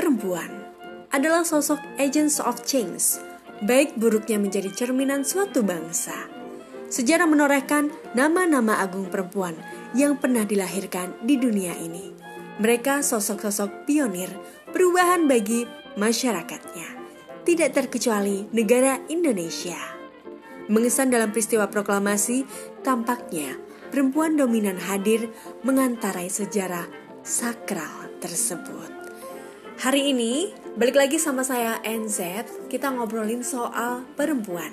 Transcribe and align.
Perempuan 0.00 0.48
adalah 1.12 1.44
sosok 1.44 1.76
agents 2.00 2.40
of 2.40 2.64
change, 2.64 3.20
baik 3.60 4.00
buruknya 4.00 4.40
menjadi 4.40 4.72
cerminan 4.72 5.28
suatu 5.28 5.60
bangsa. 5.60 6.16
Sejarah 6.88 7.28
menorehkan 7.28 7.92
nama-nama 8.16 8.80
agung 8.80 9.12
perempuan 9.12 9.52
yang 9.92 10.16
pernah 10.16 10.48
dilahirkan 10.48 11.20
di 11.20 11.36
dunia 11.36 11.76
ini. 11.76 12.16
Mereka 12.64 13.04
sosok-sosok 13.04 13.84
pionir 13.84 14.32
perubahan 14.72 15.28
bagi 15.28 15.68
masyarakatnya, 16.00 16.88
tidak 17.44 17.76
terkecuali 17.76 18.48
negara 18.56 19.04
Indonesia. 19.12 19.76
Mengesan 20.72 21.12
dalam 21.12 21.28
peristiwa 21.28 21.68
proklamasi, 21.68 22.48
tampaknya 22.80 23.52
perempuan 23.92 24.32
dominan 24.32 24.80
hadir 24.80 25.28
mengantarai 25.60 26.32
sejarah 26.32 26.88
sakral 27.20 28.08
tersebut. 28.24 28.99
Hari 29.80 30.12
ini, 30.12 30.52
balik 30.76 30.92
lagi 30.92 31.16
sama 31.16 31.40
saya 31.40 31.80
NZ, 31.80 32.44
kita 32.68 32.92
ngobrolin 32.92 33.40
soal 33.40 34.04
perempuan. 34.12 34.68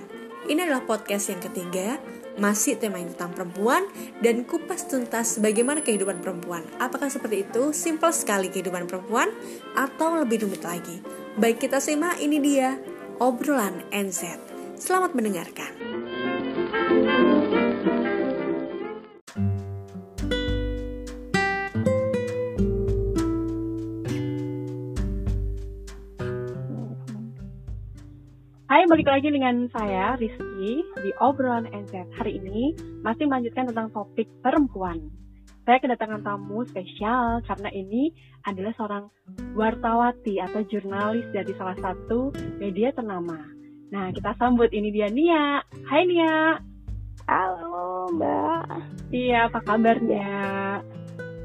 Ini 0.51 0.67
adalah 0.67 0.83
podcast 0.83 1.31
yang 1.31 1.39
ketiga, 1.39 1.95
masih 2.35 2.75
tema 2.75 2.99
yang 2.99 3.15
tentang 3.15 3.31
perempuan 3.31 3.87
dan 4.19 4.43
kupas 4.43 4.83
tuntas 4.91 5.39
bagaimana 5.39 5.79
kehidupan 5.79 6.19
perempuan. 6.19 6.67
Apakah 6.83 7.07
seperti 7.07 7.47
itu? 7.47 7.71
Simple 7.71 8.11
sekali 8.11 8.51
kehidupan 8.51 8.83
perempuan 8.83 9.31
atau 9.79 10.19
lebih 10.19 10.43
rumit 10.43 10.67
lagi? 10.67 10.99
Baik 11.39 11.63
kita 11.63 11.79
simak 11.79 12.19
ini 12.19 12.43
dia 12.43 12.75
obrolan 13.23 13.87
NZ. 13.95 14.27
Selamat 14.75 15.15
mendengarkan. 15.15 15.71
Hai, 28.67 28.83
balik 28.83 29.07
lagi 29.07 29.31
dengan 29.31 29.71
saya 29.71 30.19
Rizky 30.19 30.83
di 30.99 31.11
obrolan 31.23 31.71
NZ. 31.71 32.19
Hari 32.19 32.35
ini 32.35 32.75
masih 32.99 33.23
melanjutkan 33.23 33.71
tentang 33.71 33.87
topik 33.95 34.27
perempuan. 34.43 35.07
Saya 35.63 35.79
kedatangan 35.79 36.19
tamu 36.19 36.67
spesial 36.67 37.39
karena 37.47 37.71
ini 37.71 38.11
adalah 38.43 38.75
seorang 38.75 39.07
wartawati 39.55 40.43
atau 40.43 40.67
jurnalis 40.67 41.23
dari 41.31 41.55
salah 41.55 41.79
satu 41.79 42.35
media 42.59 42.91
ternama. 42.91 43.39
Nah, 43.87 44.11
kita 44.11 44.35
sambut 44.35 44.67
ini 44.75 44.91
dia 44.91 45.07
Nia. 45.07 45.63
Hai 45.87 46.03
Nia. 46.03 46.59
Halo 47.23 48.11
Mbak. 48.19 48.67
Iya, 49.15 49.47
apa 49.47 49.63
kabarnya? 49.63 50.35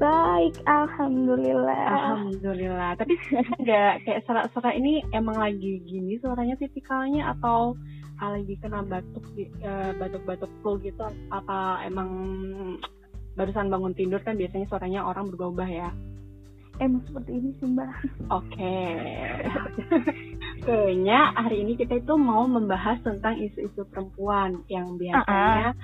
Baik, 0.01 0.57
Alhamdulillah. 0.65 1.85
Alhamdulillah. 1.85 2.97
Tapi 2.97 3.13
enggak 3.61 4.01
kayak 4.05 4.23
serak-serak 4.25 4.73
ini 4.77 5.05
emang 5.13 5.37
lagi 5.37 5.81
gini 5.85 6.17
suaranya 6.17 6.57
tipikalnya 6.57 7.33
atau 7.37 7.77
ah, 8.17 8.33
lagi 8.33 8.57
kena 8.57 8.81
batuk 8.85 9.25
eh, 9.37 9.91
batuk-batuk 9.97 10.49
flu 10.61 10.81
gitu 10.81 11.05
apa 11.29 11.85
emang 11.85 12.09
barusan 13.33 13.69
bangun 13.69 13.93
tidur 13.97 14.21
kan 14.21 14.37
biasanya 14.37 14.65
suaranya 14.69 15.01
orang 15.05 15.29
berubah 15.29 15.67
ya. 15.69 15.89
Emang 16.81 17.05
seperti 17.05 17.37
ini 17.37 17.49
sih 17.61 17.69
Mbak. 17.69 17.91
Oke. 18.33 18.77
Kayaknya 20.65 21.19
hari 21.37 21.61
ini 21.61 21.77
kita 21.77 22.01
itu 22.01 22.13
mau 22.17 22.49
membahas 22.49 22.97
tentang 23.05 23.37
isu-isu 23.37 23.85
perempuan 23.93 24.65
yang 24.73 24.97
biasanya 24.97 25.77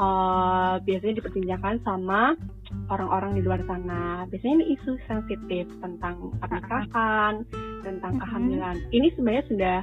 eh, 0.00 0.74
biasanya 0.80 1.14
diperbincangkan 1.20 1.76
sama 1.84 2.32
orang-orang 2.88 3.38
di 3.38 3.42
luar 3.42 3.62
sana. 3.64 4.24
Biasanya 4.26 4.54
ini 4.60 4.66
isu 4.74 4.92
sensitif 5.06 5.66
tentang 5.78 6.34
pernikahan, 6.38 7.46
tentang 7.82 8.18
kehamilan. 8.18 8.76
Ini 8.90 9.08
sebenarnya 9.14 9.44
sudah 9.48 9.78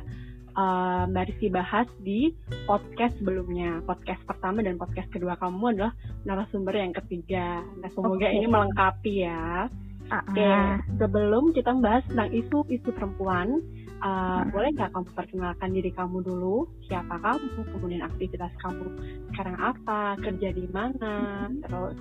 eh, 0.58 1.03
Mbak 1.08 1.25
Rizky 1.30 1.48
bahas 1.53 1.88
di 2.02 2.34
podcast 2.66 3.14
sebelumnya. 3.22 3.80
Podcast 3.86 4.22
pertama 4.25 4.66
dan 4.66 4.75
podcast 4.75 5.08
kedua 5.14 5.38
kamu 5.38 5.78
adalah 5.78 5.94
narasumber 6.25 6.74
yang 6.74 6.94
ketiga. 6.98 7.62
Nah, 7.78 7.90
semoga 7.94 8.25
Oke. 8.25 8.36
ini 8.36 8.48
melengkapi 8.50 9.14
ya. 9.22 9.69
Oke, 10.08 10.40
Ah, 10.40 10.80
sebelum 10.96 11.52
kita 11.52 11.75
membahas 11.75 12.00
tentang 12.08 12.31
isu-isu 12.31 12.96
perempuan, 12.96 13.59
uh, 14.00 14.40
Hmm. 14.40 14.56
boleh 14.56 14.72
nggak 14.72 14.96
kamu 14.96 15.04
perkenalkan 15.12 15.69
diri 15.75 15.92
kamu 15.92 16.24
dulu? 16.24 16.64
Siapa 16.88 17.19
kamu? 17.19 17.75
Kemudian 17.75 18.08
aktivitas 18.08 18.56
kamu 18.64 18.88
sekarang 19.36 19.59
apa? 19.59 20.16
Kerja 20.24 20.56
di 20.56 20.64
mana? 20.72 21.52
Terus 21.59 22.00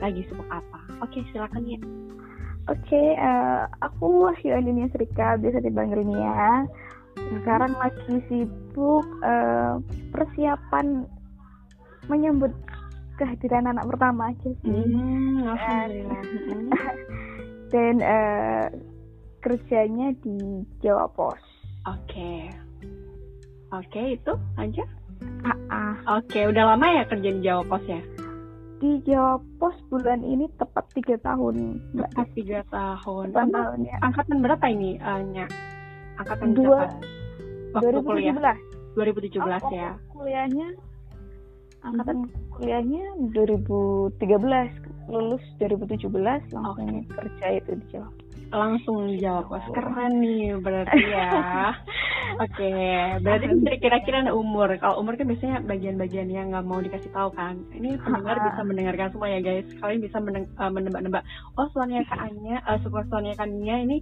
lagi 0.00 0.24
sibuk 0.26 0.48
apa? 0.48 0.80
Oke, 1.04 1.20
silakan 1.30 1.64
ya. 1.68 1.80
Oke, 2.68 3.02
eh, 3.16 3.62
aku 3.80 4.28
Wahyu 4.28 4.52
Andinia 4.52 4.88
Serika, 4.92 5.36
biasa 5.40 5.64
dipanggil 5.64 6.04
Nia. 6.04 6.64
Sekarang 7.16 7.72
lagi 7.76 8.20
sibuk 8.28 9.06
eh, 9.24 9.74
persiapan 10.12 11.04
menyambut 12.08 12.52
kehadiran 13.20 13.70
anak 13.70 13.84
pertama 13.86 14.32
aja 14.32 14.50
sih. 14.64 14.72
Hmm, 14.72 15.44
alhamdulillah. 15.44 16.24
Dan 17.72 17.94
eh, 18.02 18.66
kerjanya 19.40 20.12
di 20.20 20.64
Jawa 20.84 21.08
Pos. 21.12 21.40
Oke, 21.88 22.52
oke 23.72 24.00
itu 24.14 24.32
aja. 24.60 24.84
Ah, 25.44 25.56
ah. 25.72 25.94
Oke, 26.20 26.44
udah 26.48 26.76
lama 26.76 26.86
ya 26.92 27.02
kerja 27.08 27.28
di 27.32 27.40
Jawa 27.40 27.64
Pos 27.64 27.84
ya? 27.88 28.00
Di 28.80 28.96
Jawa 29.04 29.36
Pos 29.60 29.76
bulan 29.92 30.24
ini 30.24 30.48
tepat 30.56 30.88
tiga 30.96 31.20
tahun. 31.20 31.76
Tepat 31.92 32.26
tiga 32.32 32.64
tahun. 32.72 33.28
Tepat 33.28 33.48
tahun 33.52 33.78
ya. 33.84 33.96
angkatan 34.00 34.36
berapa 34.40 34.66
ini, 34.72 34.96
uh, 35.04 35.20
Nya? 35.20 35.44
Angkatan 36.16 36.56
Dua. 36.56 36.88
berapa? 36.88 36.96
Waktu 37.76 37.98
kuliah. 38.02 38.34
2017. 38.34 38.70
2017 38.90 39.38
Oh, 39.62 39.70
ya. 39.70 39.90
kuliahnya 40.10 40.66
angkatan 41.80 42.28
kuliahnya 42.52 43.04
2013 43.32 44.18
lulus 45.08 45.44
2017 45.62 46.10
langsung 46.52 47.06
kerja 47.08 47.46
itu 47.56 47.70
di 47.78 47.86
Jawa. 47.94 48.10
Langsung 48.50 49.14
jawab 49.18 49.46
Wah, 49.46 49.66
keren 49.70 50.18
nih 50.18 50.58
berarti 50.58 51.00
ya. 51.06 51.30
Oke 52.44 52.70
berarti 53.22 53.46
ini 53.46 53.74
kira-kira 53.78 54.26
ada 54.26 54.34
umur. 54.34 54.70
Kalau 54.78 54.98
umur 55.02 55.14
kan 55.14 55.30
biasanya 55.30 55.62
bagian-bagian 55.62 56.28
yang 56.30 56.50
nggak 56.50 56.66
mau 56.66 56.82
dikasih 56.82 57.10
tahu 57.14 57.30
kan. 57.34 57.58
Ini 57.70 57.96
pendengar 58.04 58.42
bisa 58.42 58.60
mendengarkan 58.66 59.08
semua 59.14 59.28
ya 59.30 59.40
guys. 59.42 59.66
Kalian 59.78 60.02
bisa 60.02 60.18
eh, 60.18 60.70
menebak-nebak 60.70 61.22
oh 61.58 61.66
suaranya 61.70 62.02
kak 62.10 62.20
Anya 62.26 62.56
uh, 62.66 62.78
suaranya 62.82 63.34
kak 63.38 63.50
Nia 63.50 63.76
ini 63.86 63.98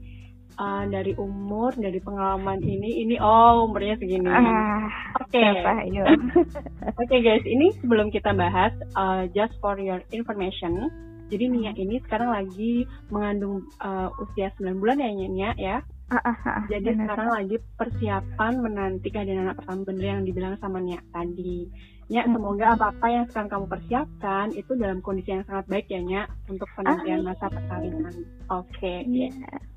eh, 0.57 0.85
dari 0.89 1.13
umur 1.21 1.77
dari 1.77 2.01
pengalaman 2.01 2.65
ini 2.65 3.05
ini 3.05 3.21
oh 3.21 3.69
umurnya 3.69 4.01
segini. 4.01 4.33
Ah, 4.33 4.89
oke. 5.21 5.41
yuk. 5.93 6.09
Oke 7.05 7.23
guys, 7.23 7.45
ini 7.47 7.71
sebelum 7.79 8.11
kita 8.11 8.35
bahas, 8.35 8.75
uh, 8.99 9.31
just 9.31 9.55
for 9.63 9.79
your 9.79 10.03
information, 10.11 10.91
jadi 11.29 11.45
Nia 11.53 11.73
ini 11.77 12.01
sekarang 12.01 12.33
lagi 12.33 12.89
mengandung 13.13 13.69
uh, 13.85 14.09
usia 14.17 14.49
9 14.57 14.81
bulan 14.81 14.97
ya 15.01 15.09
Nia 15.13 15.53
ya. 15.61 15.79
Ah, 16.09 16.25
ah, 16.25 16.39
ah, 16.49 16.63
Jadi 16.73 16.97
benar. 16.97 17.05
sekarang 17.05 17.29
lagi 17.37 17.57
persiapan 17.77 18.53
menanti 18.65 19.13
kehadiran 19.13 19.45
anak 19.45 19.61
pertama 19.61 19.93
bener 19.93 20.05
yang 20.09 20.23
dibilang 20.25 20.55
sama 20.57 20.81
Nia 20.81 21.05
tadi. 21.13 21.69
Hmm. 22.09 22.41
semoga 22.41 22.73
apa-apa 22.73 23.07
yang 23.13 23.25
sekarang 23.29 23.51
kamu 23.53 23.67
persiapkan 23.69 24.47
itu 24.57 24.73
dalam 24.81 25.05
kondisi 25.05 25.29
yang 25.37 25.45
sangat 25.45 25.69
baik 25.69 25.87
ya 25.93 26.01
Nia 26.01 26.23
untuk 26.49 26.65
penantian 26.73 27.21
masa 27.21 27.53
persalinan. 27.53 28.15
Oke. 28.49 29.05
Iya. 29.05 29.29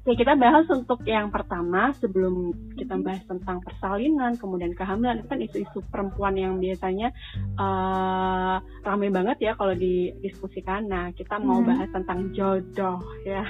Oke, 0.02 0.18
kita 0.18 0.34
bahas 0.34 0.66
untuk 0.74 1.06
yang 1.06 1.30
pertama 1.30 1.94
sebelum 2.02 2.56
kita 2.74 2.98
bahas 2.98 3.22
tentang 3.30 3.62
persalinan, 3.62 4.34
kemudian 4.34 4.74
kehamilan 4.74 5.22
itu 5.22 5.28
kan 5.30 5.40
isu-isu 5.44 5.80
perempuan 5.94 6.34
yang 6.34 6.58
biasanya 6.58 7.14
eh 7.60 8.56
ramai 8.82 9.14
banget 9.14 9.38
ya 9.46 9.52
kalau 9.60 9.76
didiskusikan. 9.78 10.90
Nah, 10.90 11.14
kita 11.14 11.38
mau 11.38 11.62
Hmm. 11.62 11.70
bahas 11.70 11.90
tentang 11.94 12.34
jodoh 12.34 12.98
ya. 13.28 13.46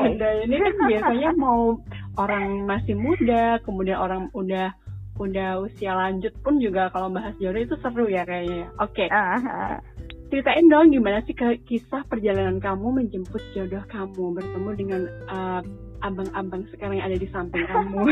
Jodoh 0.00 0.32
ini 0.48 0.56
kan 0.56 0.74
biasanya 0.88 1.30
mau 1.36 1.76
orang 2.16 2.64
masih 2.64 2.94
muda, 2.96 3.58
kemudian 3.66 3.98
orang 3.98 4.30
udah 4.32 4.72
udah 5.14 5.62
usia 5.62 5.92
lanjut 5.92 6.34
pun 6.40 6.58
juga 6.58 6.90
kalau 6.90 7.08
bahas 7.08 7.34
jodoh 7.36 7.60
itu 7.60 7.76
seru 7.78 8.06
ya 8.06 8.22
kayaknya. 8.22 8.66
ya. 8.66 8.68
Oke, 8.78 9.06
Ah, 9.08 9.38
ah. 9.38 9.78
ceritain 10.26 10.66
dong 10.66 10.90
gimana 10.90 11.22
sih 11.22 11.32
ke- 11.32 11.62
kisah 11.62 12.02
perjalanan 12.04 12.58
kamu 12.58 12.98
menjemput 12.98 13.38
jodoh 13.52 13.84
kamu 13.86 14.34
bertemu 14.34 14.70
dengan 14.74 15.00
uh, 15.26 15.60
abang-abang 16.00 16.66
sekarang 16.68 16.98
yang 16.98 17.06
ada 17.06 17.16
di 17.16 17.28
samping 17.28 17.62
kamu. 17.64 18.02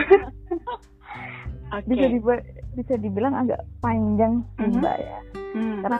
Oke. 1.72 1.88
bisa 1.88 2.34
bisa 2.72 2.94
dibilang 2.96 3.34
agak 3.34 3.60
panjang 3.80 4.44
sih, 4.54 4.64
Mhm. 4.64 4.78
Mbak 4.78 4.96
ya. 4.98 5.18
Hmm. 5.52 5.78
karena 5.80 5.98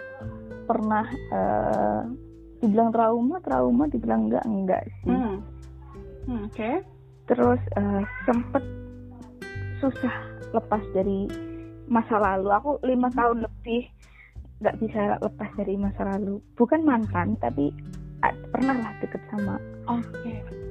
Pernah 0.62 1.04
eh, 1.10 2.00
dibilang 2.60 2.94
trauma, 2.94 3.42
trauma 3.42 3.84
dibilang 3.84 4.30
enggak 4.30 4.46
enggak 4.46 4.82
sih. 5.02 5.10
Hmm. 5.10 5.42
Hmm, 6.22 6.46
Oke. 6.46 6.70
terus 7.24 7.58
eh, 7.74 8.02
sempet 8.22 8.62
susah 9.76 10.14
lepas 10.52 10.82
dari 10.92 11.26
masa 11.88 12.16
lalu. 12.20 12.48
Aku 12.52 12.70
lima 12.86 13.08
tahun 13.12 13.44
lebih 13.44 13.88
nggak 14.62 14.78
bisa 14.78 15.18
lepas 15.18 15.50
dari 15.58 15.74
masa 15.76 16.02
lalu. 16.16 16.38
Bukan 16.54 16.86
mantan 16.86 17.34
tapi 17.42 17.74
ah, 18.22 18.32
pernah 18.54 18.76
lah 18.78 18.92
deket 19.02 19.22
sama 19.32 19.58
Oke. 19.90 20.62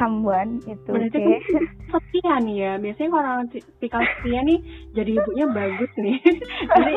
Someone 0.00 0.64
itu 0.64 0.88
Berarti 0.88 1.20
oke 1.20 1.36
kan 1.52 1.64
setia 1.92 2.34
nih 2.40 2.56
ya. 2.56 2.72
Biasanya 2.80 3.08
kalau 3.12 3.22
orang 3.28 3.48
tipikal 3.52 4.00
setia 4.00 4.40
nih 4.40 4.58
jadi 4.96 5.10
ibunya 5.20 5.46
bagus 5.52 5.92
nih. 5.94 6.16
jadi 6.80 6.94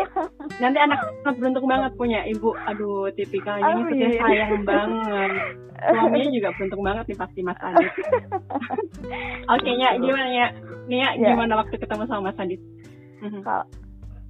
nanti 0.57 0.77
anak 0.79 0.99
sangat 1.21 1.35
beruntung 1.37 1.67
banget 1.67 1.91
punya 1.99 2.23
ibu. 2.23 2.55
Aduh, 2.65 3.11
tipikalnya 3.11 3.67
ini 3.69 3.83
setia 3.91 4.07
Amin. 4.07 4.19
sayang 4.23 4.63
banget. 4.63 5.31
Suaminya 5.83 6.29
juga 6.39 6.49
beruntung 6.55 6.81
banget 6.81 7.05
nih 7.11 7.17
pasti 7.19 7.39
Mas 7.43 7.59
Adit. 7.59 7.91
Oke, 9.51 9.69
Nya, 9.75 9.89
gimana 9.99 10.29
ya? 10.31 10.47
Nia, 10.87 11.09
Ya. 11.19 11.35
gimana 11.35 11.59
waktu 11.59 11.75
ketemu 11.75 12.07
sama 12.07 12.31
Mas 12.31 12.39
Adit? 12.39 12.61
Mhm. 13.19 13.39
kalau 13.39 13.63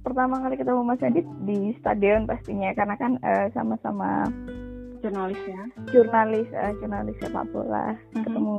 pertama 0.02 0.38
kali 0.38 0.54
ketemu 0.54 0.80
Mas 0.82 1.02
Adit 1.02 1.26
di 1.42 1.74
stadion 1.78 2.26
pastinya 2.26 2.70
karena 2.74 2.94
kan 2.94 3.18
eh, 3.18 3.46
sama-sama 3.50 4.22
Jurnalis 5.04 5.42
ya. 5.44 5.62
jurnalis 5.86 6.48
eh, 6.50 6.72
jurnalis 6.74 7.16
sepak 7.18 7.44
bola 7.48 7.92
Mhm. 8.10 8.24
ketemu 8.24 8.54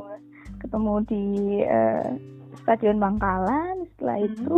ketemu 0.56 0.92
di 1.04 1.24
eh, 1.60 2.08
stadion 2.56 2.96
Bangkalan 2.96 3.82
setelah 3.90 4.16
Mhm. 4.16 4.26
itu 4.28 4.56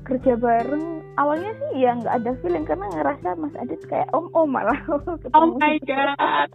kerja 0.00 0.32
bareng 0.34 0.86
awalnya 1.14 1.50
sih 1.52 1.70
ya 1.78 1.92
nggak 1.92 2.14
ada 2.16 2.32
feeling 2.40 2.62
karena 2.62 2.86
ngerasa 2.88 3.28
Mas 3.36 3.54
Adit 3.54 3.78
kayak 3.84 4.10
om 4.10 4.30
om 4.32 4.48
malah 4.48 4.74
ketemu 5.22 5.34
Oh 5.36 5.54
my 5.56 5.76
god. 5.80 6.50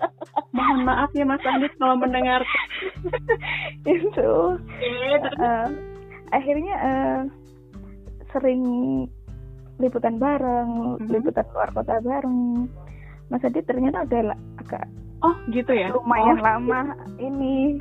Mohon 0.52 0.80
maaf 0.84 1.12
ya 1.12 1.24
Mas 1.24 1.44
Adit 1.46 1.72
kalau 1.75 1.96
mendengar. 1.96 2.42
itu 3.86 4.31
Eh, 5.38 5.68
akhirnya 6.31 6.75
eh, 6.75 7.19
sering 8.30 8.62
liputan 9.78 10.16
bareng 10.16 10.96
Mhm. 10.98 11.08
liputan 11.10 11.46
luar 11.51 11.69
kota 11.72 12.00
bareng 12.00 12.68
Mas 13.36 13.44
Adit 13.44 13.68
ternyata 13.68 14.08
udah 14.08 14.32
agak 14.58 14.88
Oh, 15.20 15.36
gitu 15.50 15.76
ya. 15.76 15.92
lumayan 15.92 16.40
Oh, 16.40 16.44
lama 16.46 16.96
ini 17.18 17.76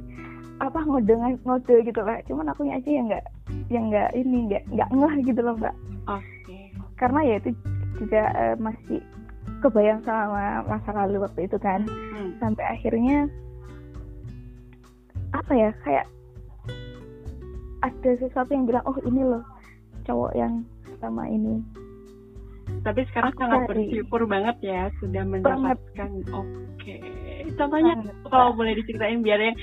apa 0.58 0.82
ngode 0.82 1.14
ngode 1.42 1.74
gitu 1.82 2.00
lah 2.00 2.18
cuman 2.24 2.46
aku 2.48 2.66
aja 2.66 2.86
yang 2.86 3.06
nggak 3.06 3.24
yang 3.68 3.84
nggak 3.86 4.10
ini 4.14 4.50
nggak 4.50 4.62
nggak 4.66 4.88
ngeh 4.90 5.14
gitu 5.26 5.40
loh 5.42 5.54
mbak 5.54 5.74
Oke. 6.06 6.58
karena 6.94 7.20
ya 7.22 7.34
itu 7.38 7.50
juga 7.98 8.22
eh, 8.32 8.54
masih 8.56 8.98
kebayang 9.60 10.02
sama 10.02 10.62
masa 10.64 10.90
lalu 10.94 11.22
waktu 11.22 11.46
itu 11.46 11.58
kan 11.58 11.86
Hmm. 11.86 12.30
sampai 12.38 12.64
akhirnya 12.70 13.26
apa 15.30 15.52
ya 15.52 15.70
kayak 15.82 16.06
ada 17.82 18.10
sesuatu 18.16 18.50
yang 18.50 18.64
bilang 18.64 18.86
oh 18.86 18.96
ini 19.02 19.22
loh 19.22 19.42
cowok 20.02 20.32
yang 20.32 20.62
sama 20.98 21.26
ini 21.26 21.60
Tapi 22.84 23.00
sekarang 23.08 23.32
Aku 23.32 23.40
sangat 23.40 23.60
bersyukur 23.66 24.20
banget 24.24 24.56
ya 24.60 24.80
sudah 25.00 25.22
mendapatkan. 25.24 26.10
Oke. 26.30 26.96
Contohnya 27.56 27.92
Banget, 27.96 28.16
kalau 28.28 28.52
boleh 28.52 28.72
diceritain 28.76 29.20
biar 29.20 29.40
yang 29.40 29.56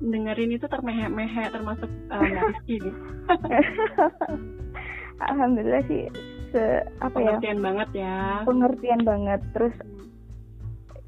dengerin 0.00 0.50
itu 0.52 0.64
termehek-mehek 0.64 1.50
termasuk 1.50 1.90
uh, 2.08 2.22
Mbak 2.22 2.44
Rizky 2.48 2.74
nih. 2.78 2.94
alhamdulillah 5.28 5.82
sih 5.84 6.06
se 6.48 6.80
apa 7.02 7.18
ya 7.18 7.34
Pengertian 7.34 7.58
banget 7.60 7.88
ya. 7.92 8.16
pengertian 8.46 9.00
banget 9.02 9.40
terus 9.50 9.74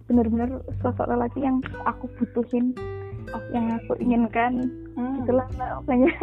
benar-benar 0.05 0.51
sosok 0.83 1.07
lelaki 1.07 1.41
yang 1.41 1.63
aku 1.87 2.11
butuhin 2.19 2.75
Oh. 3.31 3.39
yang 3.55 3.79
aku 3.79 3.95
inginkan 4.03 4.67
Hmm. 4.99 5.23
itulah 5.23 5.47
Mbak, 5.55 5.71
pokoknya 5.87 6.11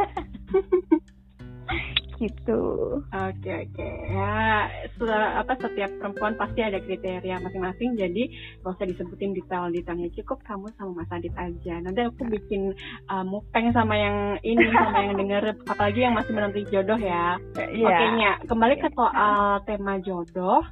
gitu. 2.18 2.62
Oke 3.02 3.50
oke. 3.66 3.90
Ya 4.10 4.68
se- 4.98 5.34
apa 5.38 5.54
setiap 5.62 5.92
perempuan 6.02 6.34
pasti 6.36 6.60
ada 6.66 6.82
kriteria 6.82 7.40
masing-masing 7.42 7.96
jadi 7.96 8.24
gak 8.66 8.74
usah 8.78 8.88
disebutin 8.90 9.38
detail-detailnya. 9.38 10.10
Cukup 10.18 10.42
kamu 10.44 10.70
sama 10.76 11.02
Mas 11.02 11.14
Adit 11.14 11.34
aja. 11.38 11.76
Nanti 11.82 12.02
aku 12.04 12.26
bikin 12.28 12.74
uh, 13.08 13.24
mukbang 13.24 13.70
sama 13.72 13.96
yang 13.96 14.18
ini 14.42 14.66
sama 14.74 15.00
yang 15.06 15.16
denger 15.16 15.44
apalagi 15.70 16.00
yang 16.04 16.18
masih 16.18 16.34
menanti 16.34 16.62
jodoh 16.74 17.00
ya. 17.00 17.38
Iya. 17.56 17.88
Oke 17.88 18.06
Nya. 18.18 18.32
Kembali 18.50 18.76
ke 18.82 18.90
soal 18.98 19.62
tema 19.70 20.02
jodoh. 20.02 20.66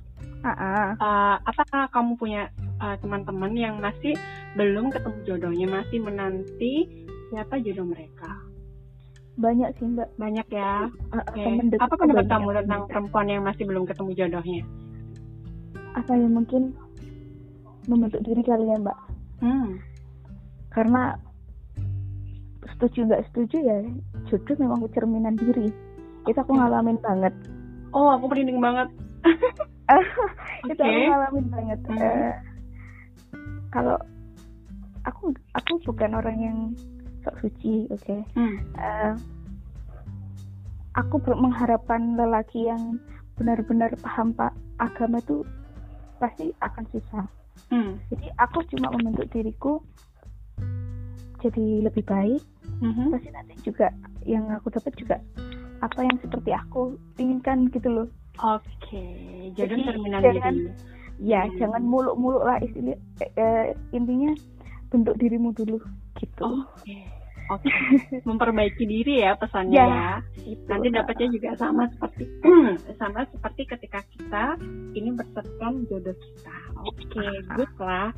Uh, 0.46 1.42
apakah 1.42 1.90
kamu 1.90 2.22
punya 2.22 2.54
uh, 2.78 2.94
teman-teman 3.02 3.50
yang 3.58 3.82
masih 3.82 4.14
belum 4.54 4.94
ketemu 4.94 5.18
jodohnya 5.26 5.68
masih 5.82 5.98
menanti 6.06 6.86
siapa 7.34 7.58
jodoh 7.66 7.90
mereka 7.90 8.30
banyak 9.36 9.70
sih 9.76 9.86
mbak 9.86 10.10
banyak 10.16 10.48
ya 10.48 10.88
Oke. 11.12 11.36
temen 11.38 11.68
dekat 11.68 11.84
apa 11.84 11.96
pendapat 11.96 12.26
kamu 12.26 12.48
yang 12.48 12.64
tentang 12.64 12.84
perempuan 12.88 13.28
yang 13.28 13.44
masih 13.44 13.64
belum 13.64 13.84
ketemu 13.84 14.12
jodohnya 14.16 14.62
apa 15.94 16.12
ya 16.12 16.28
mungkin 16.28 16.72
membentuk 17.86 18.22
diri 18.22 18.42
kali 18.42 18.66
ya 18.66 18.78
mbak 18.78 18.98
Hmm. 19.36 19.76
karena 20.72 21.20
setuju 22.66 23.04
nggak 23.06 23.24
setuju 23.30 23.58
ya 23.62 23.78
jodoh 24.26 24.56
memang 24.58 24.80
cerminan 24.90 25.36
diri 25.36 25.70
itu 26.26 26.38
aku 26.38 26.56
ngalamin 26.56 26.98
banget 27.00 27.36
Oh, 27.92 28.12
aku 28.12 28.28
merinding 28.28 28.60
banget. 28.60 28.92
itu 30.68 30.76
aku 30.76 30.92
Oke. 30.92 31.08
ngalamin 31.08 31.46
banget 31.48 31.80
Mhm. 31.88 31.96
Eh, 31.96 32.34
kalau 33.70 33.96
aku 35.04 35.32
aku 35.54 35.80
bukan 35.86 36.12
orang 36.12 36.38
yang 36.38 36.58
sok 37.26 37.36
suci 37.42 37.90
oke 37.90 38.16
Hmm. 38.34 38.56
Eh, 38.76 39.14
aku 40.96 41.16
mengharapkan 41.34 42.16
lelaki 42.16 42.66
yang 42.66 43.02
benar-benar 43.36 43.92
paham 44.00 44.32
pak 44.32 44.54
agama 44.78 45.20
itu 45.20 45.44
pasti 46.18 46.56
akan 46.62 46.86
susah 46.90 47.26
Hmm. 47.68 47.98
jadi 48.08 48.30
aku 48.38 48.64
cuma 48.70 48.92
membentuk 48.92 49.28
diriku 49.30 49.80
jadi 51.40 51.84
lebih 51.84 52.04
baik 52.04 52.42
Mhm. 52.78 53.10
pasti 53.10 53.30
nanti 53.30 53.56
juga 53.62 53.88
yang 54.24 54.48
aku 54.50 54.68
dapat 54.70 54.94
juga 54.96 55.16
apa 55.80 56.00
yang 56.02 56.18
seperti 56.20 56.52
aku 56.52 56.82
inginkan 57.16 57.68
gitu 57.70 57.90
loh 57.90 58.08
Oke, 58.38 59.00
jadi 59.56 59.72
Jadi, 59.72 59.84
cerminan 59.86 60.20
jangan- 60.22 60.60
diri. 60.60 60.76
ya 61.24 61.42
Hmm. 61.42 61.56
jangan 61.56 61.84
muluk-muluk 61.84 62.44
lah 62.44 62.60
istilah 62.60 63.00
eh, 63.18 63.32
eh, 63.34 63.66
intinya 63.92 64.36
bentuk 64.90 65.16
dirimu 65.16 65.52
dulu 65.52 65.80
gitu 66.18 66.50
Oke. 66.66 66.98
Oke. 67.46 67.70
Memperbaiki 68.26 68.90
diri 68.90 69.22
ya 69.22 69.38
pesannya 69.38 69.78
Ya. 69.78 69.86
ya. 69.86 70.10
Gitu. 70.34 70.66
Nanti 70.66 70.90
dapatnya 70.90 71.28
juga 71.30 71.50
sama 71.62 71.86
seperti 71.94 72.26
sama 73.02 73.22
seperti 73.30 73.62
ketika 73.70 74.02
kita 74.10 74.46
ini 74.98 75.14
bersetan 75.14 75.86
jodoh 75.86 76.18
kita. 76.18 76.58
Oke, 76.82 77.26
good 77.54 77.74
lah. 77.78 78.10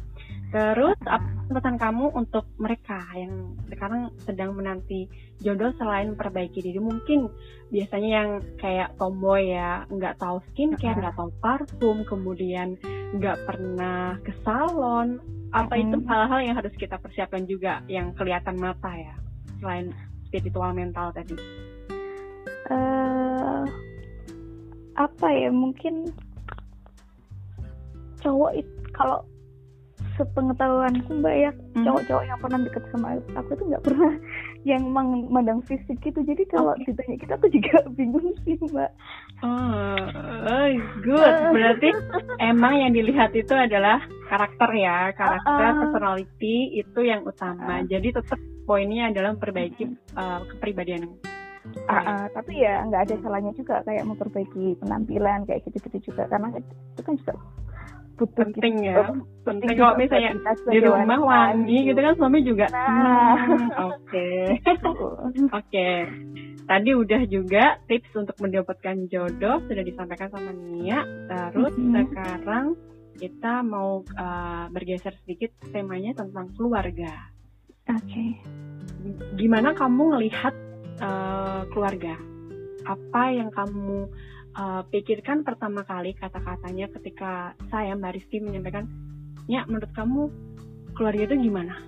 Terus 0.48 0.96
apa 1.04 1.28
pesan 1.52 1.76
kamu 1.76 2.16
untuk 2.16 2.48
mereka 2.56 3.04
yang 3.16 3.56
sekarang 3.68 4.12
sedang 4.24 4.56
menanti 4.56 5.12
jodoh 5.44 5.76
selain 5.76 6.16
memperbaiki 6.16 6.64
diri? 6.64 6.80
Mungkin 6.80 7.28
biasanya 7.68 8.10
yang 8.10 8.30
kayak 8.56 8.96
tomboy 8.96 9.52
ya, 9.52 9.84
nggak 9.92 10.16
tahu 10.24 10.40
skincare, 10.52 10.96
nggak 10.96 11.20
tahu 11.20 11.32
parfum, 11.44 12.08
kemudian 12.08 12.80
nggak 13.20 13.44
pernah 13.44 14.16
ke 14.24 14.32
salon. 14.48 15.20
Apa 15.52 15.80
itu 15.80 16.00
Mm-mm. 16.00 16.08
hal-hal 16.08 16.40
yang 16.44 16.56
harus 16.56 16.76
kita 16.80 16.96
persiapkan 17.00 17.44
juga 17.48 17.84
yang 17.92 18.16
kelihatan 18.16 18.56
mata 18.56 18.92
ya, 18.96 19.16
selain 19.60 19.92
spiritual 20.28 20.72
mental 20.72 21.12
tadi. 21.12 21.36
eh 22.68 23.64
apa 25.00 25.28
ya 25.32 25.48
mungkin 25.54 26.12
cowok 28.20 28.52
itu 28.60 28.76
kalau 28.92 29.24
sepengetahuanku 30.18 31.12
mbak 31.22 31.36
ya 31.38 31.52
Mhm. 31.78 31.86
cowok-cowok 31.86 32.24
yang 32.26 32.40
pernah 32.42 32.60
deket 32.66 32.84
sama 32.90 33.08
aku 33.38 33.52
tuh 33.54 33.66
nggak 33.70 33.84
pernah 33.86 34.14
yang 34.72 34.84
mang- 34.90 35.30
mandang 35.30 35.62
fisik 35.64 36.02
gitu 36.02 36.20
jadi 36.22 36.44
kalau 36.50 36.74
Oke. 36.74 36.90
ditanya 36.90 37.18
kita 37.22 37.34
tuh 37.38 37.50
juga 37.54 37.78
bingung 37.98 38.34
sih 38.44 38.58
mbak 38.68 38.92
Oh, 39.46 40.66
good. 41.06 41.34
Berarti 41.54 41.94
emang 42.42 42.74
yang 42.74 42.90
dilihat 42.90 43.38
itu 43.38 43.54
adalah 43.54 44.02
karakter 44.26 44.70
ya, 44.74 45.14
karakter, 45.14 45.62
Uh-uh. 45.62 45.80
personality 45.86 46.74
itu 46.74 47.00
yang 47.06 47.22
utama. 47.22 47.86
Jadi 47.86 48.18
tetap 48.18 48.42
poinnya 48.66 49.14
adalah 49.14 49.38
memperbaiki 49.38 49.94
uh, 50.18 50.42
kepribadian. 50.50 51.06
Ah, 51.86 52.02
ah, 52.02 52.26
tapi 52.32 52.64
ya 52.64 52.82
nggak 52.82 53.12
ada 53.12 53.16
salahnya 53.22 53.52
juga 53.54 53.84
kayak 53.84 54.08
memperbaiki 54.08 54.80
penampilan 54.80 55.44
kayak 55.46 55.68
gitu-gitu 55.68 56.10
juga 56.10 56.26
karena 56.32 56.48
itu 56.58 57.02
kan 57.04 57.14
juga 57.20 57.34
butuh 58.18 58.34
Penting 58.50 58.74
gitu. 58.82 58.90
ya. 58.90 59.06
Penting 59.46 59.76
kalau 59.78 59.94
misalnya 59.96 60.32
di 60.68 60.80
rumah 60.82 61.20
wangi 61.22 61.78
gitu 61.86 62.00
kan 62.02 62.14
suami 62.18 62.40
juga. 62.42 62.66
Nah. 62.74 63.38
Hmm, 63.38 63.70
Oke. 63.94 64.30
Oke. 65.62 65.90
Tadi 66.68 66.90
udah 66.92 67.22
juga 67.30 67.80
tips 67.88 68.12
untuk 68.12 68.36
mendapatkan 68.44 69.08
jodoh 69.08 69.64
sudah 69.64 69.84
disampaikan 69.86 70.28
sama 70.28 70.52
Nia. 70.52 71.00
Terus 71.54 71.74
Mhm. 71.78 71.94
sekarang 72.12 72.66
kita 73.18 73.64
mau 73.64 74.04
uh, 74.04 74.66
bergeser 74.70 75.16
sedikit 75.24 75.54
temanya 75.72 76.18
tentang 76.18 76.52
keluarga. 76.54 77.32
Oke. 77.88 78.36
Gimana 79.34 79.72
kamu 79.72 80.18
ngelihat 80.18 80.54
uh, 81.00 81.64
keluarga? 81.72 82.20
Apa 82.84 83.32
yang 83.32 83.50
kamu 83.52 84.12
uh, 84.58 84.82
pikirkan 84.90 85.46
pertama 85.46 85.86
kali 85.86 86.18
kata-katanya 86.18 86.90
ketika 86.98 87.54
saya 87.70 87.94
Mbak 87.94 88.14
Rizky 88.18 88.42
menyampaikan, 88.42 88.90
Nya 89.48 89.64
menurut 89.70 89.94
kamu 89.96 90.28
keluarga 90.98 91.24
itu 91.24 91.40
gimana? 91.40 91.80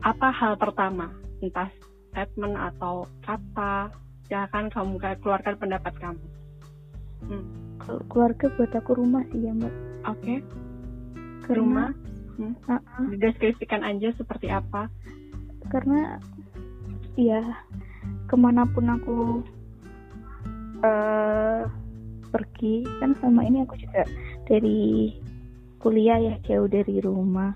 Apa 0.00 0.32
hal 0.32 0.56
pertama 0.56 1.12
entah 1.42 1.68
statement 2.14 2.56
atau 2.56 3.04
kata 3.26 3.90
silahkan 4.28 4.70
kamu 4.72 4.96
keluarkan 5.20 5.60
pendapat 5.60 5.92
kamu 5.98 6.24
hmm. 7.28 7.44
keluarga 8.08 8.46
buat 8.54 8.72
aku 8.72 8.90
rumah 8.96 9.22
sih 9.32 9.42
ya 9.42 9.52
mbak 9.52 9.74
oke 10.06 10.20
okay. 10.22 10.38
ke 11.44 11.52
rumah 11.52 11.90
hmm. 12.38 12.54
uh 12.68 12.78
-uh. 12.78 13.06
dideskripsikan 13.12 13.82
aja 13.82 14.14
seperti 14.14 14.48
apa 14.52 14.86
karena 15.70 16.16
ya 17.18 17.42
ke 18.26 18.34
mana 18.40 18.64
pun 18.68 18.86
aku 18.88 19.16
uh, 20.80 21.64
pergi. 22.32 22.82
Kan 22.98 23.12
selama 23.20 23.44
ini 23.44 23.62
aku 23.62 23.76
juga 23.76 24.08
dari 24.48 25.12
kuliah 25.78 26.16
ya 26.16 26.34
jauh 26.48 26.66
dari 26.66 26.98
rumah. 27.04 27.52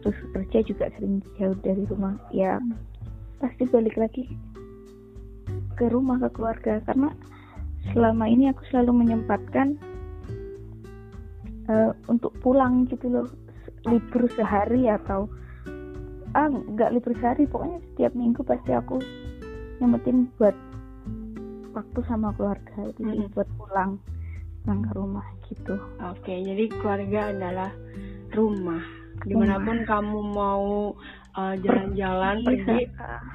Terus 0.00 0.18
kerja 0.32 0.58
juga 0.62 0.84
sering 0.94 1.20
jauh 1.36 1.58
dari 1.60 1.82
rumah. 1.90 2.14
Ya 2.30 2.62
pasti 3.42 3.66
balik 3.66 3.98
lagi 3.98 4.30
ke 5.74 5.90
rumah 5.90 6.22
ke 6.22 6.30
keluarga. 6.32 6.78
Karena 6.86 7.10
selama 7.90 8.24
ini 8.30 8.48
aku 8.54 8.62
selalu 8.70 9.04
menyempatkan 9.04 9.74
uh, 11.66 11.90
untuk 12.06 12.30
pulang 12.38 12.86
gitu 12.86 13.10
loh. 13.10 13.28
Libur 13.84 14.24
sehari 14.32 14.88
atau 14.88 15.28
ah 16.32 16.48
nggak 16.48 16.94
libur 16.94 17.12
sehari. 17.18 17.44
Pokoknya 17.50 17.82
setiap 17.92 18.12
minggu 18.16 18.40
pasti 18.46 18.70
aku 18.72 19.02
nyempetin 19.82 20.30
buat 20.38 20.54
waktu 21.74 22.00
sama 22.06 22.30
keluarga 22.38 22.78
itu 22.86 23.02
mm 23.02 23.10
-hmm. 23.10 23.32
buat 23.34 23.48
pulang 23.58 23.98
pulang 24.64 24.80
ke 24.86 24.92
rumah 24.96 25.26
gitu. 25.50 25.74
Oke 26.00 26.34
jadi 26.40 26.64
keluarga 26.80 27.20
adalah 27.34 27.70
rumah. 28.32 28.82
Di 29.22 29.34
mana 29.34 29.62
pun 29.62 29.78
kamu 29.86 30.18
mau 30.34 30.90
uh, 31.38 31.54
jalan-jalan 31.62 32.42
uh, 32.42 32.44
pergi 32.46 32.78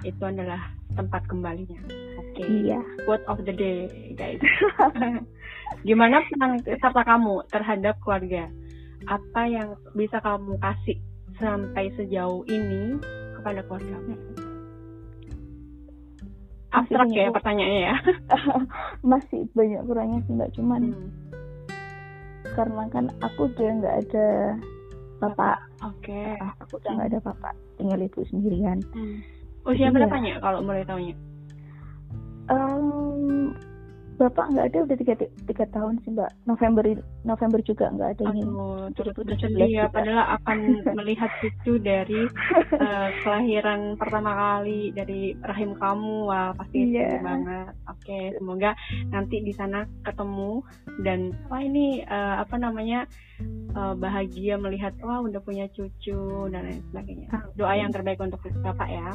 itu 0.03 0.23
adalah 0.23 0.59
tempat 0.95 1.21
kembalinya. 1.29 1.79
Oke. 2.19 2.43
Okay. 2.43 2.47
iya. 2.65 2.79
Quote 3.05 3.23
of 3.29 3.39
the 3.45 3.53
day 3.53 3.87
guys. 4.17 4.41
Gimana 5.87 6.25
peran 6.27 6.59
serta 6.65 7.03
kamu 7.05 7.45
terhadap 7.47 7.95
keluarga? 8.03 8.49
Apa 9.07 9.47
yang 9.47 9.69
bisa 9.95 10.19
kamu 10.19 10.59
kasih 10.59 10.99
sampai 11.39 11.87
sejauh 11.95 12.43
ini 12.51 12.99
kepada 13.39 13.63
keluarga 13.63 13.95
abstrak 16.69 17.09
ya 17.13 17.33
pertanyaannya 17.33 17.81
ya. 17.89 17.95
Masih 19.11 19.49
banyak 19.57 19.81
kurangnya 19.85 20.19
sih 20.25 20.33
mbak. 20.37 20.49
Cuman 20.53 20.81
hmm. 20.93 21.09
karena 22.53 22.83
kan 22.93 23.05
aku 23.21 23.49
udah 23.49 23.69
nggak 23.81 23.95
ada 24.09 24.27
bapak. 25.19 25.57
Oke. 25.85 26.13
Okay. 26.13 26.37
aku 26.61 26.79
udah 26.81 26.91
nggak 26.97 27.09
ada 27.15 27.19
bapak. 27.23 27.53
Tinggal 27.77 28.05
ibu 28.05 28.21
sendirian. 28.27 28.79
Hmm. 28.93 29.19
usia 29.67 29.91
berapa 29.91 30.15
ya. 30.23 30.39
Kalau 30.41 30.59
mulai 30.63 30.87
tahunya? 30.87 31.15
Um, 32.49 33.53
Bapak 34.19 34.51
nggak 34.51 34.67
ada? 34.67 34.79
Udah 34.83 34.97
tiga, 34.99 35.13
tiga 35.47 35.65
tahun 35.71 36.03
sih 36.03 36.11
mbak. 36.11 36.27
November 36.43 36.83
November 37.23 37.59
juga 37.63 37.87
nggak 37.87 38.19
ada 38.19 38.23
ini. 38.35 38.43
Terus 38.99 39.15
sedih 39.39 39.71
ya 39.71 39.85
padahal 39.87 40.35
akan 40.43 40.57
melihat 40.99 41.31
cucu 41.39 41.79
dari 41.79 42.27
uh, 42.75 43.09
kelahiran 43.23 43.95
pertama 43.95 44.35
kali 44.35 44.91
dari 44.91 45.39
rahim 45.39 45.71
kamu. 45.79 46.27
Wah 46.27 46.51
pasti 46.51 46.91
yeah. 46.91 47.23
banget. 47.23 47.71
Oke 47.87 48.19
semoga 48.35 48.75
nanti 49.07 49.39
di 49.39 49.55
sana 49.55 49.87
ketemu 50.03 50.67
dan 50.99 51.31
wah 51.47 51.63
ini 51.63 52.03
uh, 52.03 52.43
apa 52.43 52.59
namanya 52.59 53.07
uh, 53.71 53.95
bahagia 53.95 54.59
melihat 54.59 54.91
wah 54.99 55.23
udah 55.23 55.39
punya 55.39 55.71
cucu 55.71 56.51
dan 56.51 56.67
lain 56.67 56.83
sebagainya. 56.91 57.31
Doa 57.55 57.73
yang 57.79 57.95
terbaik 57.95 58.19
untuk 58.19 58.43
bapak 58.59 58.91
ya. 58.91 59.09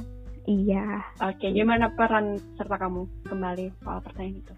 Iya. 0.44 1.00
Oke, 1.25 1.56
gimana 1.56 1.88
peran 1.96 2.37
serta 2.61 2.76
kamu 2.76 3.08
kembali 3.25 3.73
soal 3.80 4.04
pertanyaan 4.04 4.44
itu? 4.44 4.54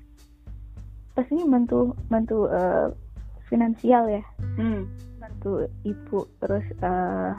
Pastinya 1.16 1.48
bantu 1.48 1.96
bantu 2.12 2.44
uh, 2.52 2.92
finansial 3.48 4.04
ya 4.04 4.22
hmm. 4.60 4.84
bantu 5.16 5.64
ibu 5.88 6.28
terus 6.44 6.66
uh, 6.84 7.32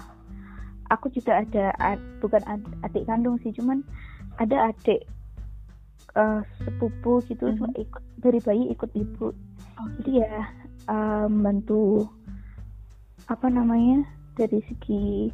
aku 0.90 1.14
juga 1.14 1.46
ada 1.46 1.70
ad, 1.78 2.02
bukan 2.18 2.42
ad, 2.50 2.66
adik 2.82 3.06
kandung 3.06 3.38
sih 3.46 3.54
cuman 3.54 3.86
ada 4.42 4.74
adik 4.74 5.06
uh, 6.18 6.42
sepupu 6.66 7.22
gitu 7.30 7.54
hmm. 7.54 7.78
ikut 7.78 8.04
dari 8.18 8.42
bayi 8.42 8.74
ikut 8.74 8.90
ibu 8.98 9.30
oh. 9.78 9.88
jadi 10.02 10.26
ya 10.26 10.34
um, 10.90 11.46
bantu 11.46 12.10
apa 13.30 13.46
namanya 13.46 14.02
dari 14.34 14.58
segi 14.66 15.30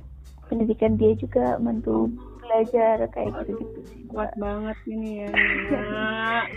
pendidikan 0.52 1.00
dia 1.00 1.16
juga 1.16 1.56
bantu 1.64 2.12
oh 2.12 2.33
belajar 2.54 3.10
kayak 3.10 3.34
gitu 3.50 3.58
gitu 3.58 3.66
kuat 4.14 4.30
banget 4.38 4.78
ini 4.86 5.26
ya 5.26 5.34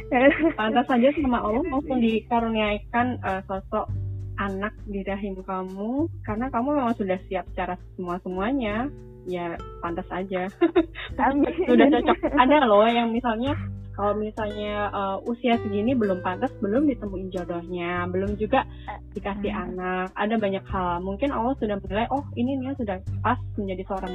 pantas 0.61 0.85
saja 0.85 1.09
sama 1.17 1.41
Allah 1.41 1.65
langsung 1.73 2.05
dikaruniaikan 2.05 3.17
uh, 3.25 3.41
sosok 3.49 3.89
anak 4.37 4.77
di 4.85 5.01
rahim 5.09 5.41
kamu 5.41 6.13
karena 6.29 6.53
kamu 6.53 6.69
memang 6.77 6.95
sudah 7.01 7.17
siap 7.33 7.49
secara 7.57 7.81
semua 7.97 8.21
semuanya 8.21 8.93
ya 9.27 9.59
pantas 9.83 10.07
aja. 10.09 10.47
Sudah 11.67 11.87
cocok. 11.91 12.17
Ada 12.31 12.63
loh 12.65 12.87
yang 12.87 13.11
misalnya 13.11 13.59
kalau 13.97 14.13
misalnya 14.15 14.93
uh, 14.93 15.17
usia 15.25 15.57
segini 15.65 15.97
belum 15.97 16.21
pantas 16.21 16.53
belum 16.61 16.87
ditemuin 16.87 17.33
jodohnya 17.33 18.05
belum 18.13 18.37
juga 18.37 18.69
dikasih 19.17 19.51
hmm. 19.51 19.63
anak 19.73 20.07
ada 20.15 20.37
banyak 20.37 20.65
hal 20.69 21.01
mungkin 21.01 21.33
Allah 21.33 21.57
sudah 21.57 21.81
menilai 21.81 22.07
oh 22.13 22.23
ini 22.37 22.61
nih 22.61 22.77
sudah 22.77 23.01
pas 23.25 23.41
menjadi 23.57 23.83
seorang 23.89 24.15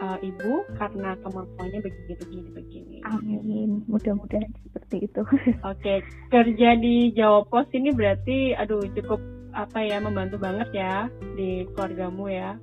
uh, 0.00 0.18
ibu 0.24 0.64
karena 0.80 1.14
kemampuannya 1.20 1.80
begini 1.84 2.14
begini 2.16 2.48
begini. 2.56 2.96
Amin. 3.06 3.84
Mudah-mudahan 3.86 4.48
seperti 4.66 5.06
itu. 5.06 5.22
Oke, 5.30 5.52
okay. 5.62 5.98
kerja 6.32 6.74
di 6.80 7.12
Jawa 7.14 7.44
Pos 7.46 7.68
ini 7.76 7.92
berarti 7.92 8.56
aduh 8.56 8.82
cukup 8.96 9.20
apa 9.52 9.82
ya 9.82 9.98
membantu 9.98 10.40
banget 10.40 10.68
ya 10.72 11.06
di 11.36 11.68
keluargamu 11.76 12.32
ya. 12.32 12.56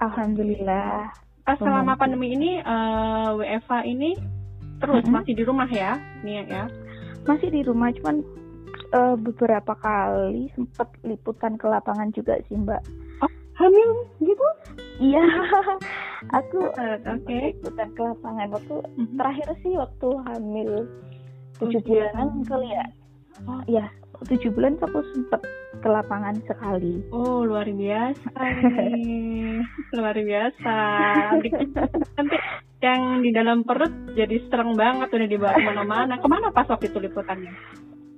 Alhamdulillah. 0.00 1.12
Pas 1.44 1.60
selama 1.60 1.92
pandemi 2.00 2.32
ini 2.32 2.56
uh, 2.64 3.36
eh, 3.36 3.60
WFA 3.60 3.84
ini 3.84 4.16
terus 4.84 5.04
mm 5.04 5.08
-hmm. 5.08 5.16
masih 5.20 5.32
di 5.34 5.42
rumah 5.44 5.68
ya, 5.68 5.92
nih 6.20 6.44
ya? 6.46 6.64
Masih 7.24 7.48
di 7.48 7.60
rumah, 7.64 7.88
cuman 7.96 8.20
uh, 8.94 9.16
beberapa 9.18 9.72
kali 9.80 10.52
sempat 10.54 10.88
liputan 11.02 11.58
ke 11.58 11.66
lapangan 11.66 12.12
juga 12.14 12.38
sih 12.46 12.56
Mbak. 12.56 12.82
Oh, 13.24 13.32
hamil 13.58 13.90
gitu? 14.22 14.48
Iya, 15.02 15.24
aku 16.38 16.70
uh, 16.70 16.96
oke 17.02 17.24
okay. 17.26 17.56
ikutan 17.58 17.88
ke 17.92 18.00
lapangan 18.02 18.48
waktu 18.54 18.76
mm-hmm. 18.78 19.16
terakhir 19.18 19.48
sih 19.66 19.74
waktu 19.74 20.08
hamil 20.30 20.70
tujuh 21.58 21.80
bulanan 21.82 22.42
kali 22.46 22.68
ya. 22.70 22.86
Oh. 23.50 23.62
Ya, 23.66 23.86
tujuh 24.22 24.50
bulan 24.54 24.78
tuh 24.78 24.86
aku 24.88 25.00
sempet 25.12 25.40
ke 25.82 25.88
lapangan 25.90 26.36
sekali. 26.46 27.02
Oh, 27.10 27.42
luar 27.44 27.66
biasa 27.66 28.30
luar 29.96 30.16
biasa. 30.16 30.74
Nanti 32.18 32.36
yang 32.84 33.24
di 33.24 33.30
dalam 33.34 33.64
perut 33.64 33.92
jadi 34.14 34.36
strong 34.46 34.76
banget 34.78 35.10
udah 35.10 35.28
dibawa 35.28 35.52
ke 35.56 35.62
mana-mana. 35.62 36.14
Ke 36.20 36.28
mana 36.30 36.48
pas 36.54 36.68
waktu 36.70 36.88
itu 36.88 36.98
liputannya? 37.02 37.52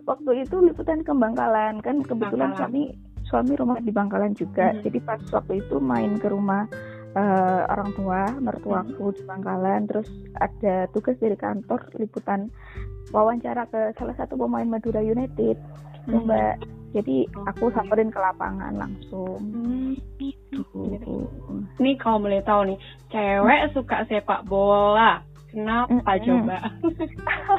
Waktu 0.07 0.47
itu 0.47 0.57
liputan 0.63 1.03
ke 1.03 1.11
Bangkalan 1.11 1.83
kan 1.83 1.99
kebetulan 2.05 2.55
Bangkalan. 2.55 2.71
kami 2.71 2.83
suami 3.27 3.53
rumah 3.59 3.79
di 3.83 3.91
Bangkalan 3.91 4.33
juga 4.39 4.71
hmm. 4.71 4.87
jadi 4.87 4.99
pas 5.03 5.21
waktu 5.35 5.59
itu 5.67 5.83
main 5.83 6.15
ke 6.19 6.31
rumah 6.31 6.71
uh, 7.17 7.61
orang 7.73 7.91
tua 7.97 8.21
mertuaku 8.39 9.11
hmm. 9.11 9.17
di 9.17 9.23
Bangkalan 9.25 9.81
terus 9.89 10.09
ada 10.37 10.87
tugas 10.93 11.17
dari 11.17 11.35
kantor 11.35 11.81
liputan 11.97 12.53
wawancara 13.11 13.65
ke 13.73 13.97
salah 13.97 14.15
satu 14.21 14.37
pemain 14.37 14.69
Madura 14.69 15.01
United 15.01 15.57
hmm. 16.07 16.29
mbak 16.29 16.61
jadi 16.97 17.29
aku 17.45 17.69
samperin 17.77 18.09
ke 18.09 18.17
lapangan 18.17 18.73
langsung. 18.73 19.37
Hmm. 19.37 19.93
gitu. 20.17 21.29
Ini 21.77 21.93
kalau 22.01 22.25
boleh 22.25 22.41
tahu 22.41 22.73
nih 22.73 22.79
cewek 23.13 23.63
suka 23.77 24.09
sepak 24.09 24.49
bola. 24.49 25.21
Kenapa 25.53 25.93
-hmm. 25.93 26.25
coba? 26.25 26.57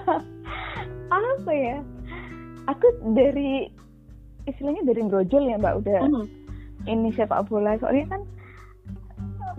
Apa 1.14 1.52
ya? 1.54 1.78
Aku 2.66 2.86
dari 3.14 3.70
istilahnya 4.50 4.90
dari 4.90 5.06
brojol 5.06 5.44
ya 5.46 5.62
mbak. 5.62 5.86
Udah 5.86 6.02
hmm. 6.02 6.26
ini 6.90 7.14
sepak 7.14 7.46
bola. 7.46 7.78
Soalnya 7.78 8.18
kan 8.18 8.22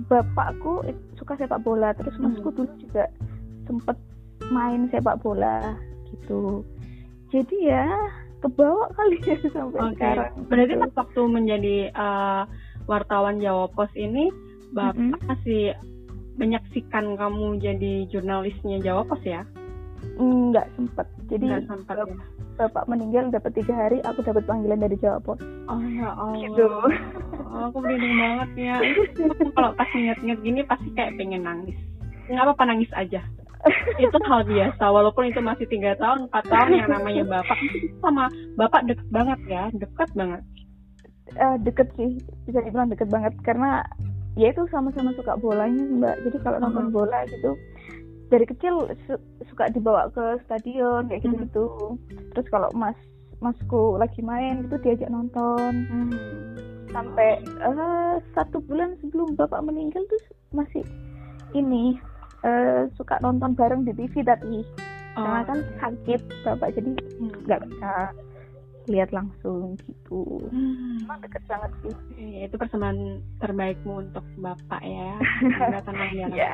bapakku 0.06 0.86
suka 1.18 1.34
sepak 1.34 1.60
bola 1.66 1.90
terus 1.98 2.14
hmm. 2.16 2.30
masku 2.30 2.48
dulu 2.54 2.70
juga 2.78 3.10
sempet 3.66 3.98
main 4.54 4.86
sepak 4.94 5.18
bola 5.18 5.74
gitu 6.06 6.62
jadi 7.34 7.56
ya 7.66 7.84
kebawa 8.38 8.86
kali 8.94 9.18
ya 9.26 9.36
sampai 9.54 9.80
okay. 9.82 9.92
sekarang 9.98 10.32
berarti 10.46 10.74
gitu. 10.78 10.82
pas 10.86 10.92
waktu 11.02 11.20
menjadi 11.26 11.76
uh, 11.98 12.42
wartawan 12.86 13.42
Jawa 13.42 13.66
Pos 13.74 13.90
ini 13.98 14.30
bapak 14.72 14.94
-hmm. 14.96 15.26
masih 15.26 15.74
menyaksikan 16.38 17.18
kamu 17.18 17.58
jadi 17.58 18.06
jurnalisnya 18.08 18.78
Jawa 18.78 19.02
Pos 19.04 19.20
ya 19.26 19.42
Enggak 20.18 20.70
sempet 20.78 21.06
jadi 21.26 21.58
Enggak 21.58 21.62
sempat, 21.66 21.96
ya? 22.06 22.14
Bapak 22.58 22.84
meninggal 22.90 23.30
dapat 23.30 23.54
tiga 23.54 23.72
hari 23.72 24.02
aku 24.02 24.20
dapat 24.26 24.42
panggilan 24.44 24.82
dari 24.82 24.98
Jawa 24.98 25.22
Pos 25.22 25.38
oh 25.70 25.80
ya 25.94 26.10
Allah. 26.10 26.42
Gitu. 26.42 26.66
oh, 26.66 27.62
aku 27.70 27.76
merinding 27.78 28.16
banget 28.18 28.50
ya. 28.58 28.76
Kalau 29.56 29.70
pas 29.78 29.88
inget-inget 29.94 30.38
gini 30.42 30.60
pasti 30.66 30.88
kayak 30.98 31.14
pengen 31.14 31.46
nangis. 31.46 31.78
Nggak 32.26 32.44
apa-apa 32.44 32.64
nangis 32.66 32.90
aja. 32.98 33.22
Itu 33.98 34.16
hal 34.26 34.42
biasa 34.46 34.84
walaupun 34.84 35.30
itu 35.30 35.40
masih 35.42 35.66
tiga 35.70 35.94
tahun 35.98 36.26
empat 36.30 36.44
tahun 36.50 36.70
yang 36.74 36.88
namanya 36.90 37.24
bapak. 37.26 37.58
Sama 38.02 38.26
bapak 38.58 38.82
deket 38.90 39.08
banget 39.14 39.40
ya 39.46 39.62
dekat 39.74 40.10
banget. 40.18 40.42
Eh, 41.38 41.56
deket 41.62 41.88
sih 41.94 42.18
bisa 42.48 42.58
dibilang 42.64 42.90
deket 42.90 43.08
banget. 43.08 43.34
Karena 43.46 43.82
ya 44.38 44.50
itu 44.50 44.66
sama-sama 44.70 45.14
suka 45.14 45.38
bolanya 45.38 45.84
mbak. 45.84 46.16
Jadi 46.26 46.36
kalau 46.42 46.58
nonton 46.62 46.90
Mhm. 46.90 46.94
bola 46.94 47.18
gitu 47.30 47.54
dari 48.28 48.44
kecil 48.44 48.88
su- 49.08 49.24
suka 49.48 49.72
dibawa 49.72 50.12
ke 50.12 50.40
stadion 50.44 51.08
kayak 51.08 51.24
gitu 51.24 51.36
gitu 51.44 51.66
terus 52.36 52.46
kalau 52.52 52.68
mas 52.76 52.96
masku 53.38 53.94
lagi 53.96 54.18
main 54.18 54.66
itu 54.66 54.76
diajak 54.82 55.10
nonton. 55.10 55.86
Hmm. 55.88 56.10
sampai 56.88 57.36
eh, 57.44 58.14
satu 58.32 58.64
bulan 58.64 58.96
sebelum 59.04 59.36
bapak 59.36 59.60
meninggal 59.60 60.00
tuh 60.08 60.22
masih 60.56 60.80
ini 61.52 62.00
eh, 62.48 62.88
suka 62.96 63.20
nonton 63.20 63.52
bareng 63.52 63.84
di 63.84 63.92
TV 63.92 64.24
tapi 64.24 64.64
karena 65.12 65.42
Oh, 65.42 65.44
kan 65.44 65.58
sakit 65.82 66.20
bapak 66.48 66.68
jadi 66.78 66.90
hmm. 66.96 67.44
nggak 67.44 67.60
bisa 67.68 67.92
lihat 68.88 69.12
langsung 69.12 69.76
gitu. 69.84 70.48
Hmm. 70.48 71.04
emang 71.04 71.20
deket 71.20 71.44
banget 71.44 71.70
sih. 71.84 71.94
Iya, 72.16 72.48
itu 72.48 72.56
persembahan 72.56 73.20
terbaikmu 73.36 74.08
untuk 74.08 74.24
bapak 74.40 74.80
ya. 74.80 75.12
Di 75.44 75.60
alam 75.60 76.32
ya 76.32 76.50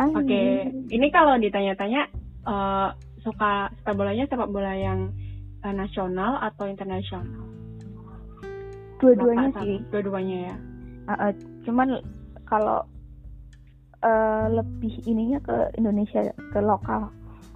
Oke, 0.00 0.72
ini 0.88 1.06
kalau 1.12 1.36
ditanya-tanya 1.36 2.08
eh, 2.48 2.88
suka 3.20 3.68
sepak 3.80 3.94
bolanya 3.96 4.24
sepak 4.24 4.48
bola 4.48 4.72
yang 4.72 5.12
eh, 5.60 5.74
nasional 5.76 6.40
atau 6.40 6.64
internasional? 6.64 7.50
dua-duanya 9.00 9.48
sih 9.64 9.80
Dua-duanya 9.88 10.52
ya. 10.52 10.56
Uh, 11.08 11.12
uh, 11.16 11.32
cuman 11.64 12.04
kalau 12.44 12.84
uh, 14.04 14.46
lebih 14.52 14.92
ininya 15.08 15.40
ke 15.40 15.56
Indonesia 15.80 16.30
ke 16.52 16.60
lokal 16.60 17.08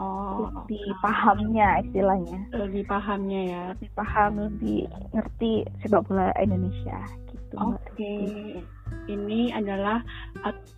Oh, 0.02 0.50
lebih 0.66 0.82
oke. 0.90 1.06
pahamnya 1.06 1.78
istilahnya 1.86 2.50
lebih 2.50 2.82
pahamnya 2.82 3.40
ya. 3.46 3.62
lebih 3.78 3.90
paham 3.94 4.42
lebih 4.42 4.90
ngerti 5.14 5.62
sepak 5.86 6.02
bola 6.10 6.34
Indonesia 6.42 6.98
gitu. 7.30 7.54
Oke, 7.62 8.14
ini 9.08 9.52
adalah 9.52 10.00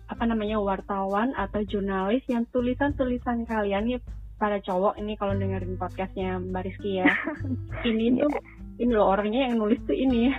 apa 0.07 0.23
namanya 0.23 0.59
wartawan 0.59 1.31
atau 1.35 1.63
jurnalis 1.63 2.23
yang 2.27 2.43
tulisan-tulisan 2.51 3.47
kalian 3.47 3.87
nih 3.87 3.99
para 4.37 4.61
cowok 4.61 5.01
ini 5.01 5.17
kalau 5.17 5.33
dengerin 5.33 5.81
podcastnya 5.81 6.37
Mbak 6.37 6.63
Rizky 6.69 7.01
ya, 7.01 7.09
ini 7.89 8.21
tuh 8.21 8.29
ini 8.77 8.93
loh 8.93 9.09
orangnya 9.09 9.49
yang 9.49 9.57
nulis 9.57 9.81
tuh 9.89 9.97
ini. 9.97 10.29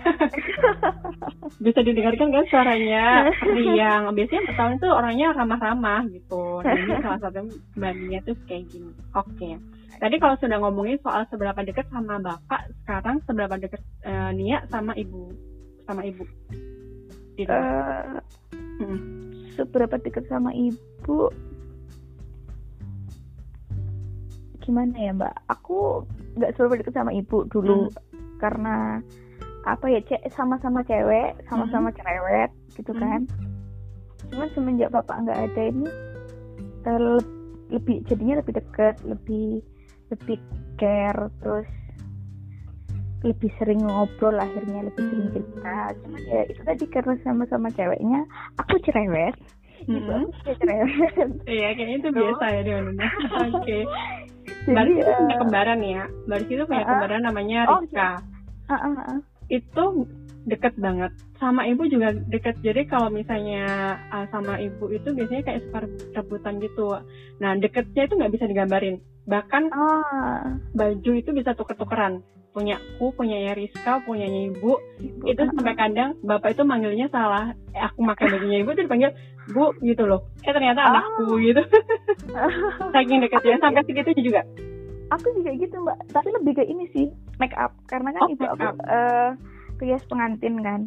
Bisa 1.64 1.82
didengarkan 1.82 2.30
kan 2.30 2.46
suaranya? 2.46 3.34
Yang 3.82 4.14
biasanya 4.14 4.42
pertama 4.46 4.70
itu 4.78 4.88
orangnya 4.88 5.26
ramah-ramah 5.34 6.02
gitu. 6.14 6.62
Nah 6.62 6.74
ini 6.78 6.94
salah 7.02 7.18
satu 7.18 7.50
bandnya 7.74 8.22
tuh 8.22 8.38
kayak 8.46 8.70
gini. 8.70 8.94
Oke. 9.18 9.58
Tadi 9.98 10.16
kalau 10.22 10.38
sudah 10.38 10.58
ngomongin 10.62 11.02
soal 11.02 11.26
seberapa 11.26 11.58
dekat 11.66 11.90
sama 11.90 12.22
bapak 12.22 12.70
sekarang 12.86 13.18
seberapa 13.26 13.58
dekat 13.58 13.82
eh, 14.06 14.30
Nia 14.38 14.62
sama 14.70 14.94
ibu? 14.94 15.34
Sama 15.82 16.06
ibu 16.06 16.22
gitu 17.38 17.48
Uh, 17.48 18.18
Hmm. 18.78 18.98
seberapa 19.54 19.94
dekat 19.96 20.26
sama 20.26 20.50
ibu? 20.50 21.30
Gimana 24.58 24.94
ya 24.94 25.10
mbak? 25.10 25.34
Aku 25.48 26.04
nggak 26.36 26.54
seberapa 26.54 26.78
dekat 26.78 26.94
sama 26.94 27.10
ibu 27.10 27.46
dulu 27.48 27.88
karena 28.38 29.00
apa 29.64 29.86
ya 29.86 30.00
ce- 30.04 30.22
sama-sama 30.30 30.84
cewek 30.84 31.34
sama-sama 31.46 31.90
cerewet 31.90 32.50
gitu 32.74 32.92
Hmm. 32.92 33.00
kan. 33.00 33.20
Cuman 34.28 34.48
semenjak 34.52 34.92
bapak 34.92 35.24
nggak 35.24 35.40
ada 35.50 35.62
ini 35.64 35.88
eh, 36.84 36.98
le- 36.98 37.34
lebih 37.68 38.06
jadinya 38.06 38.38
lebih 38.38 38.54
dekat 38.56 38.94
lebih 39.02 39.60
lebih 40.08 40.38
care 40.78 41.28
terus 41.38 41.68
lebih 43.20 43.50
sering 43.56 43.80
ngobrol 43.80 44.34
akhirnya 44.34 44.86
lebih 44.86 45.02
sering 45.02 45.22
Hmm. 45.24 45.34
cerita 45.34 45.74
cuman 45.98 46.20
ya 46.24 46.40
itu 46.46 46.60
tadi 46.62 46.84
karena 46.86 47.14
sama-sama 47.20 47.68
ceweknya 47.70 48.20
aku 48.56 48.78
cerewet 48.80 49.34
aku 49.78 49.90
juga 50.34 50.52
cerewet 50.54 51.30
Iya, 51.48 51.68
kayaknya 51.72 51.96
itu 51.96 52.08
biasa 52.10 52.44
ya 52.48 52.60
di 52.60 52.72
mana. 52.74 53.06
Oke. 53.48 53.78
Jadi 54.66 54.90
Rizky 54.92 55.00
tuh 55.00 55.14
punya 55.16 55.34
eh, 55.34 55.38
kembaran 55.38 55.80
ya. 55.80 56.02
Rizky 56.26 56.52
itu 56.52 56.64
punya 56.64 56.82
Uh-uh. 56.82 56.90
kembaran 56.92 57.22
namanya 57.22 57.58
Oh, 57.64 57.80
Rizka. 57.80 58.10
ah, 58.66 58.74
ah, 58.74 58.98
ah. 58.98 59.18
Itu 59.48 60.04
deket 60.44 60.74
banget. 60.76 61.08
Sama 61.36 61.64
ibu 61.64 61.86
juga 61.86 62.10
deket. 62.12 62.58
Jadi 62.58 62.84
kalau 62.84 63.08
misalnya 63.08 63.64
uh, 64.08 64.26
sama 64.28 64.58
ibu 64.58 64.88
itu 64.88 65.08
biasanya 65.08 65.42
kayak 65.42 65.62
suka 65.64 65.78
rebutan 66.12 66.54
gitu. 66.58 66.86
Nah, 67.38 67.54
deketnya 67.54 68.02
itu 68.04 68.14
nggak 68.14 68.32
bisa 68.34 68.44
digambarin. 68.44 68.96
Bahkan 69.24 69.62
Ah, 69.70 70.42
baju 70.74 71.10
itu 71.14 71.30
bisa 71.30 71.54
tuker-tukeran. 71.54 72.20
Punyaku, 72.48 73.12
punyanya 73.12 73.52
Rizka, 73.52 74.02
punyanya 74.02 74.48
ibu. 74.48 74.74
ibu. 74.98 75.24
Itu 75.24 75.42
sampai 75.48 75.74
kadang 75.74 76.16
bapak 76.20 76.52
itu 76.52 76.62
manggilnya 76.62 77.06
salah. 77.06 77.52
Eh, 77.70 77.80
aku 77.80 78.02
pakai 78.04 78.26
bajunya 78.28 78.58
ibu 78.58 78.70
itu 78.70 78.82
dipanggil 78.82 79.10
bu 79.48 79.70
gitu 79.80 80.04
loh. 80.04 80.26
Eh 80.42 80.50
ternyata 80.50 80.80
Ah. 80.80 80.90
anakku 80.92 81.38
gitu. 81.38 81.62
Saking 82.94 83.18
deketnya 83.20 83.56
sampai 83.58 83.82
segitunya 83.82 84.22
juga. 84.22 84.42
aku 85.08 85.32
juga 85.32 85.56
gitu 85.56 85.72
mbak 85.80 85.96
tapi 86.10 86.28
lebih 86.30 86.52
ke 86.52 86.64
ini 86.64 86.84
sih 86.90 87.08
make 87.38 87.56
up 87.56 87.72
karena 87.84 88.12
kan 88.12 88.22
Oh, 88.22 88.28
ibu 88.28 88.44
aku 88.44 88.60
up. 88.60 88.76
eh 88.84 89.28
rias 89.78 90.04
pengantin 90.04 90.60
kan 90.60 90.84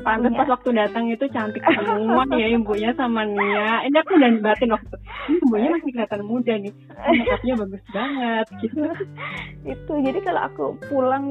Pantes 0.00 0.30
Punya. 0.30 0.38
pas 0.38 0.48
waktu 0.54 0.70
datang 0.72 1.04
itu 1.10 1.24
cantik 1.28 1.60
semua 1.66 2.22
ya 2.32 2.46
ibunya 2.48 2.94
sama 2.94 3.26
Nia. 3.26 3.82
Ini 3.82 3.96
aku 3.98 4.14
dan 4.16 4.38
batin 4.38 4.70
waktu 4.70 4.86
itu. 4.86 4.98
Ini 5.26 5.36
ibunya 5.42 5.68
masih 5.74 5.90
kelihatan 5.90 6.22
muda 6.22 6.54
nih. 6.56 6.72
Makeupnya 6.94 7.54
bagus 7.58 7.82
banget 7.90 8.46
gitu. 8.62 8.80
itu 9.74 9.92
jadi 9.98 10.18
kalau 10.22 10.42
aku 10.46 10.64
pulang 10.86 11.24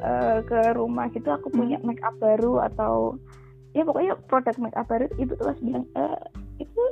eh, 0.00 0.38
ke 0.42 0.72
rumah 0.72 1.06
gitu 1.10 1.28
aku 1.28 1.48
punya 1.48 1.76
Hmm. 1.76 1.88
make 1.88 2.02
up 2.02 2.16
baru 2.16 2.64
atau 2.66 3.20
ya 3.72 3.84
pokoknya 3.84 4.16
produk 4.26 4.56
make 4.58 4.76
up 4.76 4.84
baru 4.84 5.06
ibu 5.16 5.32
tuh 5.32 5.44
langsung 5.44 5.66
bilang 5.68 5.86
eh 5.92 6.18
itu 6.60 6.82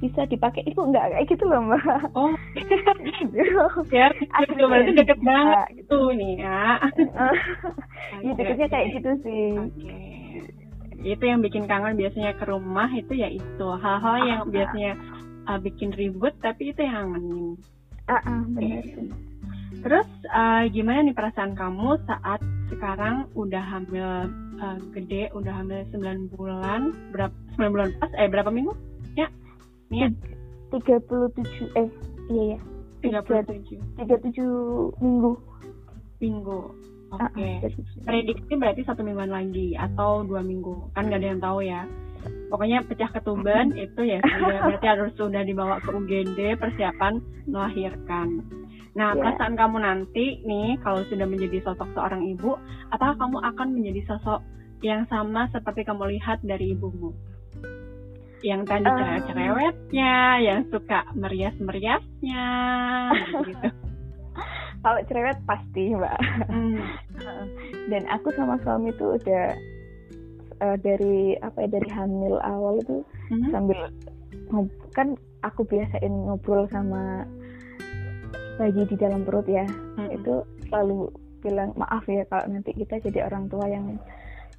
bisa 0.00 0.24
dipakai 0.24 0.64
ibu 0.64 0.80
enggak 0.80 1.12
kayak 1.12 1.28
gitu 1.28 1.44
loh 1.44 1.60
mbak 1.60 1.84
Oh, 2.12 2.32
ya 3.92 4.08
itu 4.40 4.52
berarti 4.56 4.92
deket 4.96 5.18
banget 5.20 5.66
gitu 5.76 5.96
nih 6.12 6.40
ya. 6.44 6.80
ya 8.20 8.32
deketnya 8.32 8.68
kayak 8.68 8.86
gitu 8.96 9.10
sih. 9.20 9.48
Itu 11.00 11.24
yang 11.24 11.40
bikin 11.40 11.64
kangen 11.64 11.96
biasanya 11.96 12.36
ke 12.36 12.44
rumah 12.44 12.88
itu 12.92 13.16
ya 13.16 13.28
itu 13.28 13.66
hal-hal 13.80 14.16
yang 14.24 14.40
Ah. 14.44 14.50
biasanya 14.52 14.92
uh, 15.48 15.58
bikin 15.58 15.90
ribut 15.96 16.36
tapi 16.40 16.70
itu 16.72 16.80
yang 16.84 17.12
ngangenin. 17.12 17.56
ah 18.10 18.18
ah, 18.26 18.42
benar 18.52 18.84
Terus 19.80 20.08
uh, 20.28 20.66
gimana 20.68 21.06
nih 21.06 21.16
perasaan 21.16 21.56
kamu 21.56 21.96
saat 22.04 22.42
sekarang 22.68 23.30
udah 23.32 23.62
hamil 23.64 24.28
uh, 24.60 24.76
gede, 24.92 25.32
udah 25.32 25.52
hamil 25.56 25.80
9 25.94 26.36
bulan, 26.36 26.92
berapa 27.14 27.32
9 27.56 27.72
bulan 27.72 27.88
pas 27.96 28.12
eh 28.18 28.28
berapa 28.28 28.50
minggu? 28.52 28.76
Ya. 29.16 29.30
Nia, 29.88 30.12
tiga 30.70 31.00
puluh 31.02 31.32
tujuh 31.34 31.66
eh 31.74 31.88
iya 32.28 32.58
ya 33.02 33.18
37 33.24 33.80
tiga 33.98 34.16
tujuh 34.22 34.52
minggu 35.00 35.32
minggu. 36.20 36.60
Oke. 37.10 37.20
Ah, 37.20 37.58
ah, 37.58 37.70
37. 37.70 38.06
Prediksi 38.06 38.52
berarti 38.54 38.82
satu 38.86 39.02
mingguan 39.02 39.30
lagi 39.30 39.74
atau 39.74 40.22
dua 40.22 40.40
minggu. 40.40 40.94
Kan 40.94 41.10
nggak 41.10 41.20
ada 41.20 41.28
yang 41.34 41.42
tahu 41.42 41.58
ya. 41.62 41.82
Pokoknya 42.52 42.82
pecah 42.84 43.10
ketuban 43.10 43.72
itu 43.74 44.00
ya 44.04 44.18
sudah 44.20 44.58
berarti 44.68 44.86
harus 44.86 45.12
sudah 45.16 45.42
dibawa 45.42 45.80
ke 45.80 45.90
UGD 45.90 46.58
persiapan 46.58 47.18
melahirkan. 47.48 48.28
Nah, 48.90 49.14
Iya. 49.14 49.18
perasaan 49.22 49.54
kamu 49.54 49.76
nanti 49.80 50.42
nih 50.42 50.74
kalau 50.82 51.06
sudah 51.06 51.22
menjadi 51.24 51.62
sosok 51.62 51.94
seorang 51.94 52.26
ibu, 52.26 52.58
apakah 52.90 53.14
kamu 53.16 53.38
akan 53.54 53.68
menjadi 53.70 54.02
sosok 54.10 54.42
yang 54.82 55.06
sama 55.06 55.46
seperti 55.54 55.86
kamu 55.86 56.10
lihat 56.18 56.42
dari 56.42 56.74
ibumu? 56.74 57.14
Yang 58.40 58.60
tadi 58.66 58.88
Eh. 58.88 58.96
cerewet-cerewetnya, 58.96 60.14
yang 60.40 60.60
suka 60.72 61.04
merias-meriasnya, 61.12 62.46
gitu. 63.46 63.68
Kalau 64.80 65.00
cerewet 65.04 65.38
pasti 65.44 65.92
mbak 65.92 66.16
Hmm. 66.48 66.80
dan 67.92 68.02
aku 68.08 68.32
sama 68.32 68.56
suami 68.60 68.90
tuh 68.96 69.16
udah 69.16 69.46
eh, 70.60 70.76
dari 70.80 71.36
apa 71.38 71.64
ya 71.64 71.68
dari 71.70 71.88
hamil 71.90 72.36
awal 72.40 72.78
itu 72.78 73.00
Mhm. 73.30 73.48
sambil 73.50 73.78
kan 74.92 75.14
aku 75.40 75.62
biasain 75.62 76.10
ngobrol 76.10 76.66
sama 76.68 77.24
bayi 78.58 78.84
di 78.84 78.96
dalam 78.96 79.24
perut 79.24 79.46
ya 79.46 79.64
Mhm. 79.96 80.08
itu 80.12 80.34
selalu 80.66 81.08
bilang 81.40 81.72
maaf 81.74 82.04
ya 82.04 82.28
kalau 82.28 82.44
nanti 82.50 82.76
kita 82.76 83.00
jadi 83.00 83.24
orang 83.24 83.48
tua 83.48 83.64
yang 83.64 83.96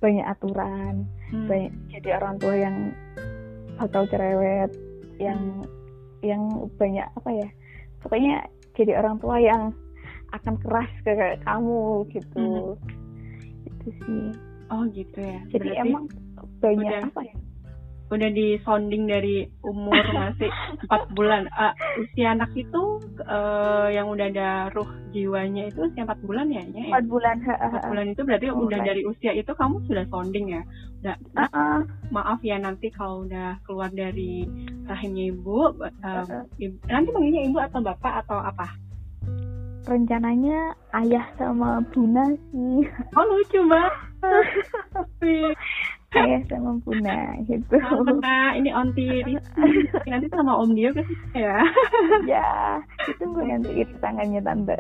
banyak 0.02 0.26
aturan 0.26 1.06
Hmm. 1.30 1.46
banyak 1.46 1.70
jadi 1.92 2.18
orang 2.18 2.36
tua 2.38 2.56
yang 2.58 2.76
bakal 3.78 4.10
cerewet 4.10 4.74
yang 5.18 5.62
yang 6.22 6.42
banyak 6.78 7.06
apa 7.12 7.30
ya 7.30 7.48
pokoknya 8.00 8.46
jadi 8.74 8.98
orang 8.98 9.18
tua 9.18 9.38
yang 9.38 9.74
akan 10.32 10.56
keras 10.60 10.92
ke 11.04 11.14
kamu 11.44 12.08
gitu 12.12 12.76
itu 13.68 13.88
sih 14.06 14.26
Oh 14.72 14.88
gitu 14.96 15.20
ya. 15.20 15.40
jadi 15.52 15.68
Berarti 15.68 15.84
emang 15.84 16.04
banyak 16.64 16.88
udah- 16.88 17.04
apa 17.12 17.22
ya 17.28 17.36
udah 18.12 18.30
di 18.36 18.60
sounding 18.68 19.08
dari 19.08 19.48
umur 19.64 19.96
masih 20.20 20.52
empat 20.84 21.08
bulan. 21.16 21.48
Uh, 21.56 21.72
usia 22.04 22.36
anak 22.36 22.52
itu 22.60 23.00
uh, 23.24 23.88
yang 23.88 24.12
udah 24.12 24.28
ada 24.28 24.68
ruh 24.76 24.88
jiwanya 25.16 25.72
itu 25.72 25.88
usia 25.88 26.04
empat 26.04 26.20
bulan 26.28 26.52
ya? 26.52 26.64
ya? 26.76 26.92
Empat 26.92 27.08
bulan. 27.08 27.36
Empat 27.48 27.84
bulan 27.88 28.06
itu 28.12 28.22
berarti 28.28 28.46
oh, 28.52 28.68
udah 28.68 28.80
dari 28.84 29.02
usia 29.08 29.32
itu 29.32 29.52
kamu 29.56 29.80
sudah 29.88 30.04
sounding 30.12 30.60
ya? 30.60 30.62
Udah. 31.02 31.16
Uh 31.40 31.42
-uh. 31.48 31.78
Maaf 32.12 32.44
ya 32.44 32.60
nanti 32.60 32.92
kalau 32.92 33.24
udah 33.24 33.56
keluar 33.64 33.88
dari 33.96 34.44
rahimnya 34.92 35.32
ibu, 35.32 35.72
uh, 35.72 35.88
-uh. 36.04 36.44
ibu 36.60 36.76
nanti 36.92 37.10
panggilnya 37.16 37.48
ibu 37.48 37.58
atau 37.64 37.80
bapak 37.80 38.28
atau 38.28 38.44
apa? 38.44 38.91
Rencananya 39.88 40.76
ayah 40.98 41.26
sama 41.38 41.82
Buna 41.94 42.24
sih. 42.52 42.86
Oh 43.18 43.26
lucu 43.26 43.60
banget. 43.66 43.94
ayah 46.22 46.42
sama 46.52 46.76
Buna 46.84 47.40
gitu. 47.48 47.76
Nah, 48.20 48.52
ini 48.60 48.70
onti 48.76 49.24
nanti 50.06 50.28
sama 50.28 50.60
Om 50.60 50.76
Dio 50.76 50.92
kan 50.92 51.08
ya? 51.34 51.64
ya, 52.38 52.50
ditunggu 53.08 53.42
nanti 53.48 53.72
itu 53.82 53.94
tangannya 54.04 54.44
tante. 54.44 54.80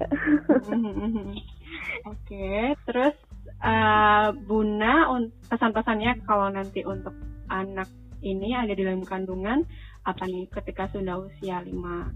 Oke, 2.06 2.76
terus 2.84 3.16
uh, 3.64 4.36
Buna 4.44 5.08
pesan-pesannya 5.48 6.28
kalau 6.28 6.52
nanti 6.52 6.84
untuk 6.84 7.16
anak 7.48 7.88
ini 8.22 8.54
ada 8.54 8.74
di 8.76 8.86
dalam 8.86 9.02
kandungan 9.02 9.66
apa 10.02 10.26
nih 10.26 10.50
ketika 10.50 10.90
sudah 10.90 11.22
usia 11.22 11.62
lima 11.62 12.10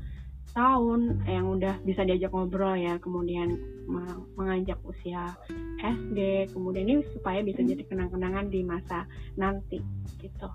tahun 0.55 1.19
yang 1.27 1.59
udah 1.59 1.83
bisa 1.83 2.07
diajak 2.07 2.31
ngobrol 2.31 2.79
ya 2.79 2.95
kemudian 3.03 3.59
mengajak 4.39 4.79
usia 4.87 5.35
SD 5.83 6.49
kemudian 6.55 6.87
ini 6.87 7.03
supaya 7.11 7.43
bisa 7.43 7.59
jadi 7.59 7.83
kenang-kenangan 7.83 8.47
di 8.47 8.63
masa 8.63 9.03
nanti 9.35 9.83
gitu 10.23 10.47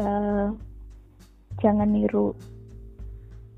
uh, 0.00 0.48
jangan 1.60 1.92
niru 1.92 2.32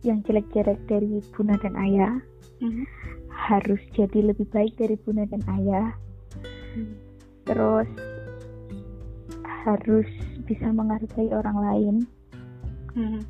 yang 0.02 0.26
jelek-jelek 0.26 0.80
dari 0.90 1.22
bunda 1.30 1.54
dan 1.62 1.78
ayah 1.78 2.18
mm-hmm. 2.58 2.84
harus 3.30 3.80
jadi 3.94 4.34
lebih 4.34 4.50
baik 4.50 4.74
dari 4.74 4.98
bunda 5.06 5.22
dan 5.30 5.42
ayah 5.60 5.94
mm. 6.74 6.92
terus 7.46 7.88
harus 9.62 10.08
bisa 10.50 10.66
menghargai 10.72 11.30
orang 11.30 11.58
lain 11.62 11.94
mm-hmm. 12.98 13.22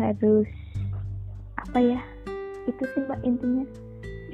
harus 0.00 0.48
apa 1.64 1.78
ya? 1.80 2.00
Itu 2.68 2.82
sih 2.92 3.00
mbak 3.08 3.20
intinya. 3.24 3.64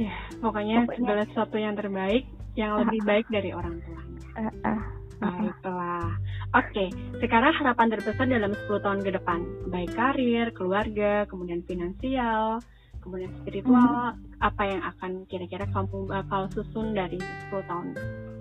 Ya 0.00 0.14
pokoknya, 0.40 0.86
pokoknya 0.86 0.98
segala 0.98 1.22
sesuatu 1.30 1.56
yang 1.60 1.74
terbaik 1.76 2.24
yang 2.58 2.82
lebih 2.82 3.00
uh, 3.02 3.06
baik 3.06 3.26
dari 3.30 3.50
orang 3.54 3.74
tuanya. 3.84 4.20
Uh, 4.34 4.50
uh, 4.66 4.82
baiklah. 5.20 6.10
Oke 6.50 6.66
okay. 6.74 6.88
sekarang 7.22 7.52
harapan 7.54 7.88
terbesar 7.94 8.26
dalam 8.26 8.52
10 8.56 8.84
tahun 8.84 9.00
ke 9.06 9.10
depan. 9.14 9.40
Baik 9.70 9.90
karir 9.94 10.46
keluarga 10.56 11.28
kemudian 11.30 11.62
finansial 11.68 12.58
kemudian 13.00 13.32
spiritual 13.40 14.12
hmm. 14.12 14.44
apa 14.44 14.62
yang 14.68 14.82
akan 14.84 15.24
kira-kira 15.26 15.64
kamu 15.72 16.04
bakal 16.04 16.46
susun 16.52 16.92
dari 16.92 17.16
10 17.48 17.68
tahun 17.68 17.86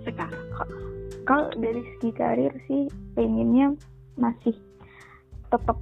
sekarang? 0.04 0.46
Kalau 1.24 1.48
dari 1.56 1.82
segi 1.96 2.10
karir 2.12 2.52
sih 2.68 2.88
pengennya 3.16 3.76
masih 4.20 4.56
tetap 5.50 5.78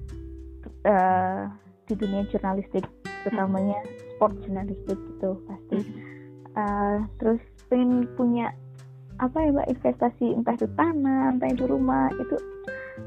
uh, 0.87 1.43
di 1.91 1.95
dunia 1.99 2.23
jurnalistik 2.31 2.87
utamanya 3.29 3.79
sport 4.17 4.35
jurnalistik 4.45 4.99
gitu 4.99 5.39
pasti. 5.47 5.79
Uh, 6.59 7.07
terus 7.23 7.41
pengen 7.71 8.09
punya 8.19 8.51
apa 9.19 9.37
ya 9.43 9.51
mbak 9.51 9.69
investasi 9.71 10.35
entah 10.35 10.55
itu 10.55 10.67
tanah 10.79 11.35
entah 11.35 11.51
itu 11.51 11.67
rumah 11.67 12.07
itu 12.19 12.37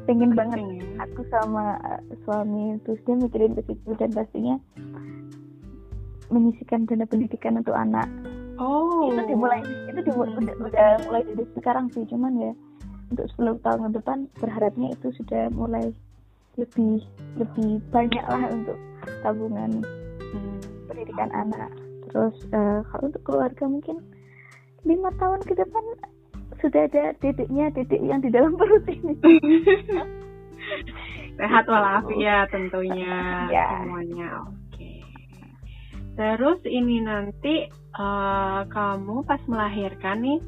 pengen 0.04 0.36
banget 0.36 0.60
aku 1.00 1.24
sama 1.32 1.80
uh, 1.84 2.02
suami 2.28 2.80
terus 2.84 3.00
dia 3.08 3.16
mikirin 3.16 3.56
ke 3.56 3.64
situ 3.68 3.92
dan 3.96 4.12
pastinya 4.12 4.56
menyisikan 6.32 6.88
dana 6.88 7.04
pendidikan 7.04 7.60
untuk 7.60 7.76
anak. 7.76 8.08
Oh. 8.56 9.12
Itu 9.12 9.36
dimulai 9.36 9.60
itu 9.92 10.00
dimulai, 10.00 10.32
udah, 10.40 10.56
udah 10.64 10.90
mulai 11.08 11.22
dari 11.28 11.44
sekarang 11.60 11.92
sih 11.92 12.08
cuman 12.08 12.34
ya 12.40 12.52
untuk 13.12 13.28
10 13.36 13.60
tahun 13.60 13.80
ke 13.84 13.90
depan 14.00 14.18
berharapnya 14.40 14.88
itu 14.96 15.08
sudah 15.20 15.52
mulai 15.52 15.92
lebih 16.56 17.04
lebih 17.36 17.84
banyak 17.92 18.24
lah 18.28 18.44
untuk 18.52 18.80
tabungan 19.24 19.84
hmm, 20.32 20.88
pendidikan 20.88 21.32
anak. 21.32 21.72
Terus 22.10 22.36
uh, 22.52 22.84
kalau 22.92 23.08
untuk 23.08 23.24
keluarga 23.24 23.64
mungkin 23.68 24.04
lima 24.84 25.14
tahun 25.22 25.46
ke 25.46 25.54
depan 25.56 25.84
sudah 26.60 26.90
ada 26.90 27.16
dedeknya 27.24 27.72
dedek 27.74 28.02
yang 28.02 28.20
di 28.20 28.30
dalam 28.30 28.58
perut 28.60 28.84
ini. 28.90 29.16
Sehat 31.40 31.66
walafiat 31.66 32.54
tentunya 32.54 33.18
ya. 33.56 33.82
semuanya 33.82 34.46
oke. 34.46 34.54
Okay. 34.78 35.02
terus 36.12 36.60
ini 36.68 37.02
nanti 37.02 37.72
uh, 37.98 38.68
kamu 38.68 39.26
pas 39.26 39.42
melahirkan 39.48 40.22
nih 40.22 40.40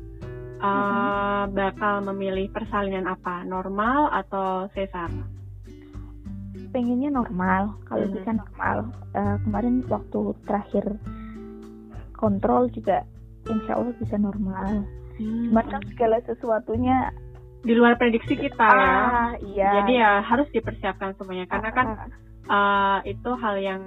uh, 0.62 1.50
bakal 1.50 2.04
memilih 2.14 2.52
persalinan 2.54 3.10
apa? 3.10 3.42
Normal 3.48 4.12
atau 4.12 4.70
sesar 4.76 5.10
pengennya 6.74 7.14
normal 7.14 7.78
kalau 7.86 8.10
hmm. 8.10 8.16
bisa 8.18 8.30
normal 8.34 8.78
uh, 9.14 9.38
kemarin 9.46 9.86
waktu 9.86 10.20
terakhir 10.50 10.86
kontrol 12.18 12.68
juga 12.74 13.06
insya 13.46 13.78
Allah 13.78 13.94
bisa 14.02 14.18
normal 14.18 14.84
hmm. 15.22 15.54
cuman 15.54 15.66
kan 15.70 15.82
segala 15.94 16.18
sesuatunya 16.26 17.14
di 17.64 17.74
luar 17.78 17.96
prediksi 17.96 18.36
kita 18.36 18.60
ya. 18.60 18.76
ah, 18.76 19.32
ya 19.40 19.48
iya. 19.48 19.70
jadi 19.80 19.94
ya 19.96 20.12
harus 20.26 20.48
dipersiapkan 20.52 21.16
semuanya 21.16 21.48
karena 21.48 21.70
kan 21.72 21.88
uh, 22.52 23.00
itu 23.08 23.30
hal 23.40 23.56
yang 23.62 23.84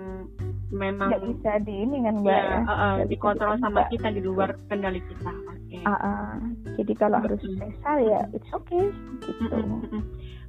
memang 0.72 1.12
nggak 1.12 1.24
bisa 1.28 1.50
di 1.62 1.74
ini 1.84 2.02
kan 2.02 2.14
mbak 2.24 2.32
ya, 2.32 2.58
uh, 2.64 2.72
uh, 2.72 2.96
dikontrol 3.06 3.54
sama 3.60 3.86
kita 3.92 4.08
di 4.10 4.24
luar 4.24 4.56
kendali 4.66 4.98
kita 5.04 5.30
okay. 5.30 5.82
uh, 5.84 5.92
uh, 5.92 6.30
jadi 6.80 6.92
kalau 6.96 7.18
harus 7.20 7.38
sesar 7.42 7.96
ya 8.00 8.20
it's 8.32 8.50
okay 8.50 8.90
gitu 9.22 9.56
mm 9.56 9.82
-hmm. 9.92 10.02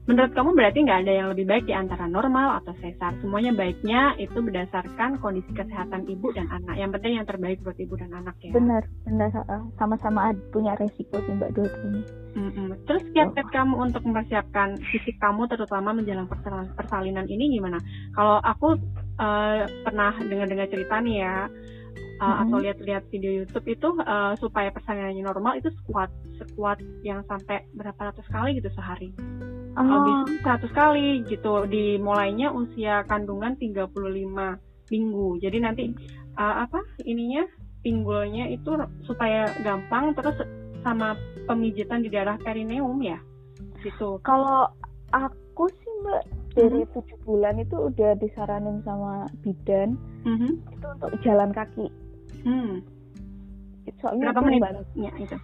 Menurut 0.08 0.32
kamu 0.32 0.56
berarti 0.56 0.88
nggak 0.88 1.02
ada 1.04 1.14
yang 1.14 1.28
lebih 1.36 1.44
baik 1.44 1.68
di 1.68 1.76
antara 1.76 2.08
normal 2.08 2.64
atau 2.64 2.72
sesar? 2.80 3.12
Semuanya 3.20 3.52
baiknya 3.52 4.16
itu 4.16 4.40
berdasarkan 4.40 5.20
kondisi 5.20 5.52
kesehatan 5.52 6.08
ibu 6.08 6.32
dan 6.32 6.48
anak. 6.48 6.80
Yang 6.80 6.92
penting 6.96 7.14
yang 7.20 7.28
terbaik 7.28 7.60
buat 7.60 7.76
ibu 7.76 7.94
dan 8.00 8.16
anak 8.16 8.40
ya. 8.40 8.56
Benar, 8.56 8.88
benar. 9.04 9.30
Sama-sama 9.76 10.32
punya 10.56 10.80
resiko 10.80 11.20
sih 11.20 11.34
mbak 11.36 11.52
dua 11.60 11.68
ini. 11.92 12.02
Mm-mm. 12.40 12.70
Terus 12.88 13.04
kiat-kiat 13.12 13.52
kamu 13.52 13.76
untuk 13.84 14.02
mempersiapkan 14.08 14.80
fisik 14.96 15.20
kamu 15.20 15.44
terutama 15.52 15.92
menjelang 15.92 16.32
persalinan 16.80 17.28
ini 17.28 17.60
gimana? 17.60 17.76
Kalau 18.16 18.40
aku 18.40 18.80
uh, 19.20 19.68
pernah 19.84 20.16
dengar-dengar 20.24 20.72
cerita 20.72 21.04
nih 21.04 21.16
ya, 21.20 21.52
uh, 22.18 22.26
mm-hmm. 22.26 22.42
atau 22.48 22.58
lihat-lihat 22.62 23.04
video 23.14 23.32
YouTube 23.44 23.68
itu 23.70 23.90
uh, 24.04 24.34
supaya 24.38 24.70
persalinannya 24.74 25.24
normal 25.26 25.58
itu 25.58 25.70
squat 25.84 26.10
squat 26.38 26.82
yang 27.06 27.22
sampai 27.30 27.66
berapa 27.74 27.98
ratus 28.14 28.26
kali 28.30 28.58
gitu 28.58 28.70
sehari 28.74 29.14
oh. 29.78 29.86
habis 29.86 30.42
100 30.42 30.74
kali 30.74 31.08
gitu 31.30 31.66
dimulainya 31.70 32.50
usia 32.54 33.06
kandungan 33.06 33.56
35 33.58 33.94
minggu 34.90 35.28
jadi 35.44 35.58
nanti 35.62 35.94
uh, 36.40 36.66
apa 36.66 36.82
ininya 37.06 37.46
pinggulnya 37.86 38.50
itu 38.52 38.74
supaya 39.06 39.48
gampang 39.62 40.12
terus 40.18 40.36
sama 40.82 41.16
pemijitan 41.46 42.04
di 42.04 42.10
daerah 42.10 42.40
perineum 42.42 42.98
ya 43.04 43.20
gitu 43.86 44.18
kalau 44.26 44.66
aku 45.14 45.70
sih 45.70 45.94
mbak 46.04 46.24
dari 46.58 46.82
mm-hmm. 46.82 46.94
tujuh 46.98 47.18
bulan 47.22 47.62
itu 47.62 47.76
udah 47.78 48.18
disaranin 48.18 48.82
sama 48.82 49.30
bidan 49.46 49.94
mm-hmm. 50.26 50.52
itu 50.74 50.86
untuk 50.90 51.12
jalan 51.22 51.54
kaki 51.54 51.88
hmm. 52.44 52.74
soalnya 54.04 54.34
berapa 54.34 54.42
menit? 54.44 54.62
ya, 54.98 55.12
itu. 55.18 55.38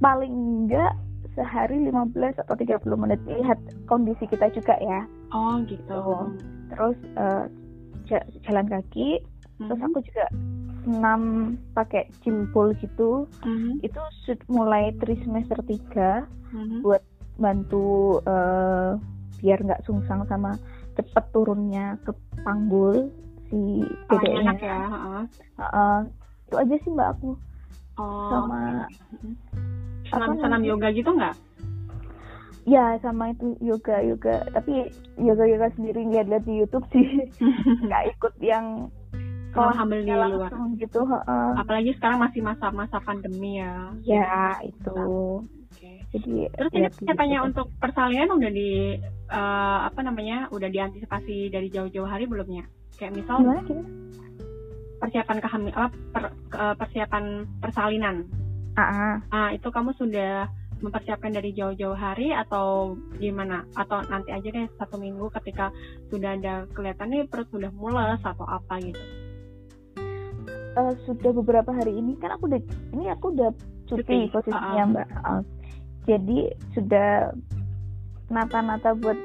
Paling 0.00 0.32
enggak 0.32 0.94
sehari 1.34 1.78
15 1.88 2.40
atau 2.46 2.54
30 2.54 2.84
menit. 2.96 3.20
Lihat 3.26 3.58
kondisi 3.86 4.26
kita 4.26 4.50
juga 4.54 4.74
ya. 4.80 5.06
Oh 5.34 5.60
gitu. 5.66 5.90
So, 5.90 6.30
terus 6.72 6.98
uh, 7.18 7.46
jalan 8.46 8.66
kaki. 8.68 9.22
Mm-hmm. 9.60 9.76
terus 9.76 9.82
aku 9.92 9.98
juga 10.08 10.24
senam 10.88 11.22
pakai 11.76 12.08
jimbol 12.24 12.72
gitu. 12.80 13.28
Mm-hmm. 13.44 13.84
itu 13.84 14.00
mulai 14.48 14.96
tri 14.96 15.20
semester 15.20 15.60
3 15.60 15.68
mm-hmm. 15.68 16.80
buat 16.80 17.04
bantu 17.36 18.20
uh, 18.24 18.96
biar 19.44 19.60
nggak 19.60 19.84
sungsang 19.84 20.24
sama 20.32 20.56
cepet 20.96 21.24
turunnya 21.32 22.00
ke 22.08 22.12
panggul 22.40 23.12
si 23.50 23.84
dedeknya 24.06 24.54
oh, 24.54 24.58
ya. 24.62 24.78
uh-uh. 24.86 25.24
uh, 25.58 25.98
itu 26.46 26.54
aja 26.56 26.74
sih 26.86 26.90
mbak 26.94 27.08
aku 27.18 27.34
oh, 27.98 28.30
sama 28.30 28.86
okay 28.86 29.60
senam 30.10 30.32
senam 30.42 30.62
yoga 30.66 30.88
gitu 30.90 31.10
nggak 31.14 31.34
ya 32.68 32.98
sama 33.00 33.32
itu 33.32 33.56
yoga 33.62 34.02
yoga 34.04 34.44
tapi 34.52 34.90
yoga 35.16 35.44
yoga 35.48 35.68
sendiri 35.78 36.04
lihat-lihat 36.06 36.44
di 36.44 36.54
YouTube 36.60 36.86
sih 36.92 37.30
nggak 37.86 38.04
ikut 38.18 38.34
yang 38.42 38.90
kalau 39.50 39.74
hamil 39.74 40.06
di 40.06 40.14
luar 40.14 40.50
gitu 40.78 41.00
uh. 41.02 41.54
apalagi 41.58 41.90
sekarang 41.98 42.22
masih 42.22 42.42
masa-masa 42.44 43.02
pandemi 43.02 43.58
ya 43.58 43.90
ya 44.04 44.58
itu 44.62 44.94
oke 44.94 45.92
jadi 46.10 46.50
Terus 46.50 46.72
ya, 46.74 46.90
ini 46.90 47.38
deh. 47.38 47.38
untuk 47.46 47.70
persalinan 47.78 48.34
udah 48.34 48.50
di 48.50 48.98
eh, 49.30 49.78
apa 49.86 50.02
namanya 50.02 50.50
udah 50.50 50.66
diantisipasi 50.66 51.54
dari 51.54 51.70
jauh-jauh 51.70 52.02
hari 52.10 52.26
belumnya? 52.26 52.66
Kayak 53.00 53.16
misal 53.16 53.40
gimana 53.40 53.64
gimana 53.64 53.88
persiapan 55.00 55.38
kehamil 55.40 55.72
apa 55.72 55.96
per- 56.12 56.36
ke- 56.52 56.76
persiapan 56.76 57.24
persalinan. 57.56 58.28
ah. 58.76 59.16
Ah 59.32 59.48
itu 59.56 59.72
kamu 59.72 59.96
sudah 59.96 60.44
mempersiapkan 60.84 61.32
dari 61.32 61.56
jauh-jauh 61.56 61.96
hari 61.96 62.36
atau 62.36 62.96
gimana? 63.16 63.64
Atau 63.72 64.04
nanti 64.12 64.28
aja 64.36 64.44
deh 64.52 64.68
satu 64.76 65.00
minggu 65.00 65.32
ketika 65.40 65.72
sudah 66.12 66.36
ada 66.36 66.68
kelihatan 66.76 67.08
nih 67.16 67.24
perut 67.32 67.48
sudah 67.48 67.72
mules 67.72 68.20
atau 68.20 68.44
apa 68.44 68.76
gitu? 68.84 69.00
Eh, 70.70 70.92
sudah 71.08 71.32
beberapa 71.34 71.72
hari 71.72 71.96
ini 71.96 72.14
kan 72.20 72.36
aku 72.36 72.46
udah 72.46 72.60
ini 72.94 73.08
aku 73.10 73.32
udah 73.34 73.50
cuti 73.90 74.04
Cuti, 74.04 74.30
posisinya 74.30 74.84
uh-uh. 74.86 74.92
mbak 74.92 75.08
Uh, 75.20 75.42
jadi 76.08 76.38
sudah 76.76 77.34
nata-nata 78.30 78.94
buat 78.94 79.18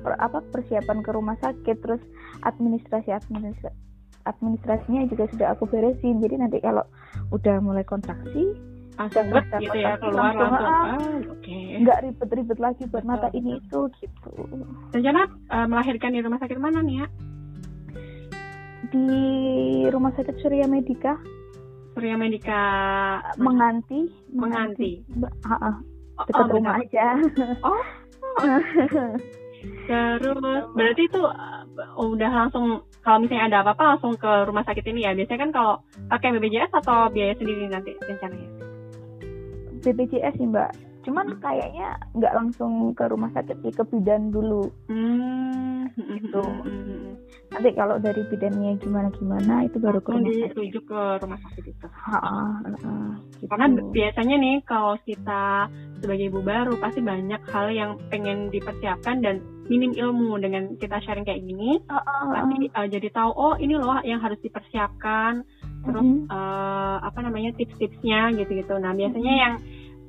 per- 0.00 0.18
apa 0.18 0.40
persiapan 0.48 1.04
ke 1.04 1.10
rumah 1.12 1.36
sakit 1.44 1.76
terus 1.84 2.00
administrasi 2.42 3.08
administrasi 3.10 3.74
administrasinya 4.22 5.02
juga 5.10 5.26
sudah 5.34 5.48
aku 5.54 5.66
beresin 5.66 6.22
jadi 6.22 6.38
nanti 6.38 6.62
kalau 6.62 6.86
udah 7.34 7.58
mulai 7.58 7.82
kontraksi 7.82 8.54
Langsung 8.92 9.24
Udah 9.32 9.40
bet 9.40 9.44
nggak 9.48 9.60
gitu 9.64 9.78
ya 9.80 9.92
keluar 9.96 10.30
langsung, 10.36 10.52
langsung. 10.52 10.68
ah. 10.68 10.84
Ah, 11.00 11.16
Oke. 11.32 11.56
nggak 11.80 11.98
ribet-ribet 12.04 12.58
lagi 12.60 12.82
buat 12.92 13.04
betul. 13.08 13.30
ini 13.32 13.50
itu 13.58 13.80
gitu 13.98 14.32
Rencana 14.92 15.20
eh, 15.48 15.66
melahirkan 15.66 16.12
di 16.12 16.20
rumah 16.20 16.38
sakit 16.38 16.58
mana 16.60 16.84
nih 16.84 16.96
ya? 17.00 17.06
di 18.92 19.08
rumah 19.88 20.12
sakit 20.12 20.36
Surya 20.44 20.68
Medika 20.68 21.16
Surya 21.96 22.20
Medika 22.20 22.60
menganti 23.40 24.12
Menganti. 24.28 25.00
Mbak, 25.08 25.32
ah, 25.48 25.56
ah, 25.72 25.76
Oh, 26.20 26.24
dekat 26.28 26.44
oh, 26.44 26.48
rumah 26.52 26.74
benar. 26.76 26.84
aja 26.84 27.06
Oh. 27.64 27.82
Terus 29.62 30.64
berarti 30.74 31.02
itu 31.06 31.22
uh, 31.22 31.62
udah 31.98 32.30
langsung 32.30 32.86
kalau 33.02 33.18
misalnya 33.22 33.50
ada 33.50 33.58
apa-apa 33.66 33.96
langsung 33.96 34.14
ke 34.14 34.30
rumah 34.46 34.62
sakit 34.66 34.84
ini 34.90 35.06
ya. 35.06 35.12
Biasanya 35.14 35.40
kan 35.48 35.50
kalau 35.50 35.74
pakai 36.10 36.38
BPJS 36.38 36.72
atau 36.82 37.10
biaya 37.10 37.34
sendiri 37.38 37.66
nanti 37.70 37.94
rencananya. 37.98 38.50
BPJS 39.82 40.34
sih 40.38 40.46
mbak 40.46 40.91
cuman 41.02 41.26
kayaknya 41.38 41.88
nggak 42.12 42.32
langsung 42.32 42.72
ke 42.92 43.04
rumah 43.04 43.30
sakit 43.30 43.56
sih 43.60 43.70
ke 43.70 43.82
bidan 43.84 44.30
dulu 44.30 44.70
Hmm. 44.86 45.90
Gitu. 45.92 46.42
nanti 47.52 47.68
kalau 47.76 48.00
dari 48.00 48.24
bidannya 48.26 48.80
gimana 48.80 49.12
gimana 49.12 49.68
itu 49.68 49.76
baru 49.76 50.00
ke 50.00 50.08
rumah 50.08 50.24
sakit 50.24 50.56
dirujuk 50.56 50.84
ke 50.88 51.00
rumah 51.20 51.36
sakit 51.38 51.64
itu. 51.68 51.84
Ha, 51.84 52.16
ha, 52.16 52.32
ha, 52.64 52.92
gitu. 53.36 53.44
Karena 53.44 53.66
biasanya 53.92 54.36
nih 54.40 54.56
kalau 54.64 54.96
kita 55.04 55.68
sebagai 56.00 56.32
ibu 56.32 56.40
baru 56.40 56.80
pasti 56.80 57.04
banyak 57.04 57.44
hal 57.44 57.66
yang 57.68 57.90
pengen 58.08 58.48
dipersiapkan 58.48 59.20
dan 59.20 59.44
minim 59.68 59.92
ilmu 59.92 60.40
dengan 60.40 60.74
kita 60.74 60.96
sharing 61.04 61.22
kayak 61.22 61.44
gini 61.44 61.76
Ha, 61.86 62.00
ha, 62.00 62.14
pasti 62.32 62.72
uh, 62.72 62.88
jadi 62.88 63.08
tahu 63.12 63.30
oh 63.30 63.54
ini 63.54 63.76
loh 63.76 64.00
yang 64.00 64.18
harus 64.18 64.40
dipersiapkan 64.40 65.44
terus 65.82 66.02
Mhm. 66.02 66.30
eh, 66.30 66.96
apa 67.02 67.18
namanya 67.20 67.52
tips-tipsnya 67.52 68.32
gitu-gitu. 68.32 68.74
Nah 68.78 68.94
biasanya 68.94 69.32
yang 69.34 69.54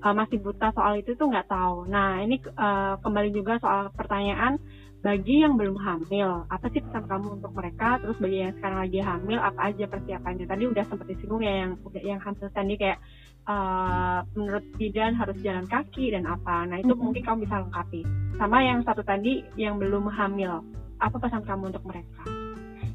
eh, 0.03 0.13
masih 0.13 0.37
buta 0.43 0.69
soal 0.75 0.99
itu 0.99 1.15
tuh 1.15 1.31
nggak 1.31 1.47
tahu. 1.47 1.87
Nah 1.87 2.19
ini 2.19 2.37
eh, 2.43 2.93
kembali 2.99 3.29
juga 3.31 3.57
soal 3.63 3.89
pertanyaan 3.95 4.59
bagi 5.03 5.43
yang 5.43 5.59
belum 5.59 5.75
hamil 5.83 6.47
apa 6.47 6.71
sih 6.71 6.79
pesan 6.79 7.03
kamu 7.11 7.39
untuk 7.41 7.51
mereka? 7.51 7.99
Terus 7.99 8.15
bagi 8.23 8.37
yang 8.39 8.55
sekarang 8.55 8.79
lagi 8.87 8.99
hamil 9.03 9.39
apa 9.39 9.59
aja 9.67 9.85
persiapannya? 9.87 10.45
Tadi 10.47 10.63
udah 10.63 10.83
sempat 10.87 11.05
disinggung 11.11 11.43
ya 11.43 11.67
yang 11.67 11.71
yang 12.03 12.19
hamil 12.23 12.47
tadi 12.51 12.73
kayak 12.79 12.99
eh, 13.43 14.19
menurut 14.39 14.63
bidan 14.79 15.19
harus 15.19 15.35
jalan 15.43 15.67
kaki 15.67 16.15
dan 16.15 16.23
apa. 16.23 16.63
Nah 16.67 16.79
itu 16.79 16.95
Mhm. 16.95 17.01
mungkin 17.03 17.23
kamu 17.23 17.37
bisa 17.43 17.59
lengkapi. 17.67 18.01
Sama 18.39 18.57
yang 18.63 18.79
satu 18.87 19.03
tadi 19.03 19.43
yang 19.59 19.75
belum 19.75 20.07
hamil 20.07 20.63
apa 21.03 21.15
pesan 21.19 21.43
kamu 21.43 21.71
untuk 21.71 21.83
mereka? 21.83 22.23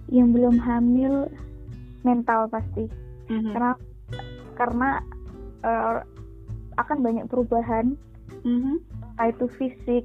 yang 0.09 0.33
belum 0.33 0.57
hamil 0.57 1.29
mental 2.01 2.49
pasti 2.49 2.89
Mhm. 3.29 3.53
karena 3.53 3.73
karena 4.57 4.91
eh, 5.59 5.97
akan 6.79 6.99
banyak 7.03 7.27
perubahan 7.27 7.99
Mhm. 8.47 8.79
entah 9.13 9.29
itu 9.29 9.47
fisik 9.59 10.05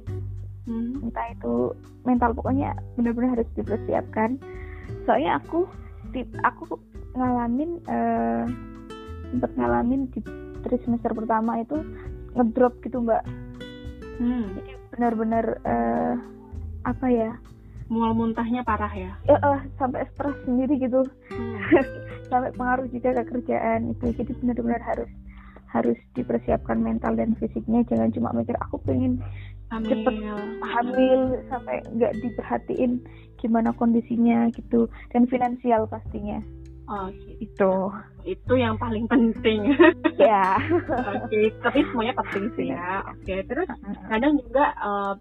Mhm. 0.66 1.08
entah 1.08 1.26
itu 1.30 1.54
mental 2.02 2.34
pokoknya 2.34 2.74
benar-benar 2.96 3.38
harus 3.38 3.48
dipersiapkan 3.54 4.36
soalnya 5.04 5.38
aku 5.38 5.68
aku 6.42 6.78
ngalamin 7.14 7.78
eh, 7.86 8.44
sempat 9.30 9.50
ngalamin 9.54 10.06
di 10.10 10.20
trimester 10.62 11.10
pertama 11.12 11.60
itu 11.60 11.78
ngedrop 12.34 12.74
gitu 12.82 12.98
mbak 13.00 13.22
Hmm. 14.14 14.54
jadi 14.54 14.78
benar-benar 14.94 15.58
eh, 15.66 16.14
apa 16.86 17.06
ya 17.10 17.34
mual 17.90 18.14
muntahnya 18.14 18.62
parah 18.62 18.90
ya. 18.90 19.12
eh, 19.26 19.34
eh, 19.34 19.58
sampai 19.76 20.06
stres 20.14 20.38
sendiri 20.46 20.78
gitu 20.78 21.02
Hmm. 21.34 21.58
sampai 22.30 22.54
pengaruh 22.54 22.86
juga 22.88 23.20
ke 23.20 23.34
kerjaan 23.34 23.90
itu 23.90 24.14
jadi 24.14 24.32
benar-benar 24.38 24.80
harus 24.80 25.10
harus 25.74 25.98
dipersiapkan 26.14 26.78
mental 26.78 27.18
dan 27.18 27.34
fisiknya 27.36 27.82
jangan 27.90 28.14
cuma 28.14 28.30
mikir 28.30 28.54
aku 28.62 28.78
pengen 28.86 29.18
Hamil. 29.74 29.90
cepet 29.90 30.14
hamil 30.62 31.20
sampai 31.50 31.82
nggak 31.98 32.14
diperhatiin 32.22 33.02
gimana 33.42 33.74
kondisinya 33.74 34.46
gitu 34.54 34.86
dan 35.10 35.26
finansial 35.26 35.90
pastinya 35.90 36.38
Oh, 36.84 37.08
gitu. 37.08 37.40
itu 37.40 37.72
itu 38.36 38.54
yang 38.60 38.76
paling 38.76 39.08
penting. 39.08 39.72
ya 40.20 40.52
Oke, 41.16 41.48
tapi 41.64 41.80
semuanya 41.88 42.12
penting 42.20 42.44
sih 42.60 42.66
ya. 42.76 43.00
Oke, 43.08 43.40
terus 43.48 43.64
kadang 44.04 44.36
juga 44.36 44.68
eh, 44.76 45.14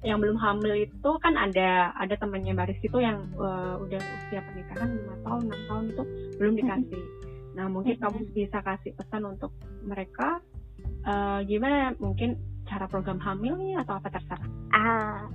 yang 0.00 0.16
belum 0.16 0.40
hamil 0.40 0.80
itu 0.80 1.10
kan 1.20 1.36
ada 1.36 1.92
ada 2.00 2.16
temannya 2.16 2.56
baris 2.56 2.80
itu 2.80 2.96
yang 2.96 3.20
eh, 3.36 3.74
udah 3.84 4.00
usia 4.00 4.40
pernikahan 4.48 4.96
lima 4.96 5.14
tahun 5.20 5.42
enam 5.44 5.60
tahun 5.68 5.84
itu 5.92 6.02
belum 6.40 6.52
dikasih. 6.56 7.02
Nah 7.56 7.66
mungkin 7.66 7.96
kamu 7.98 8.30
bisa 8.34 8.62
kasih 8.62 8.94
pesan 8.94 9.26
untuk 9.26 9.52
mereka 9.82 10.38
eh, 11.06 11.40
gimana 11.46 11.94
mungkin 11.98 12.36
cara 12.70 12.86
program 12.86 13.18
hamilnya 13.18 13.82
atau 13.82 13.98
apa 13.98 14.08
terserah. 14.14 14.50
ah 14.74 15.26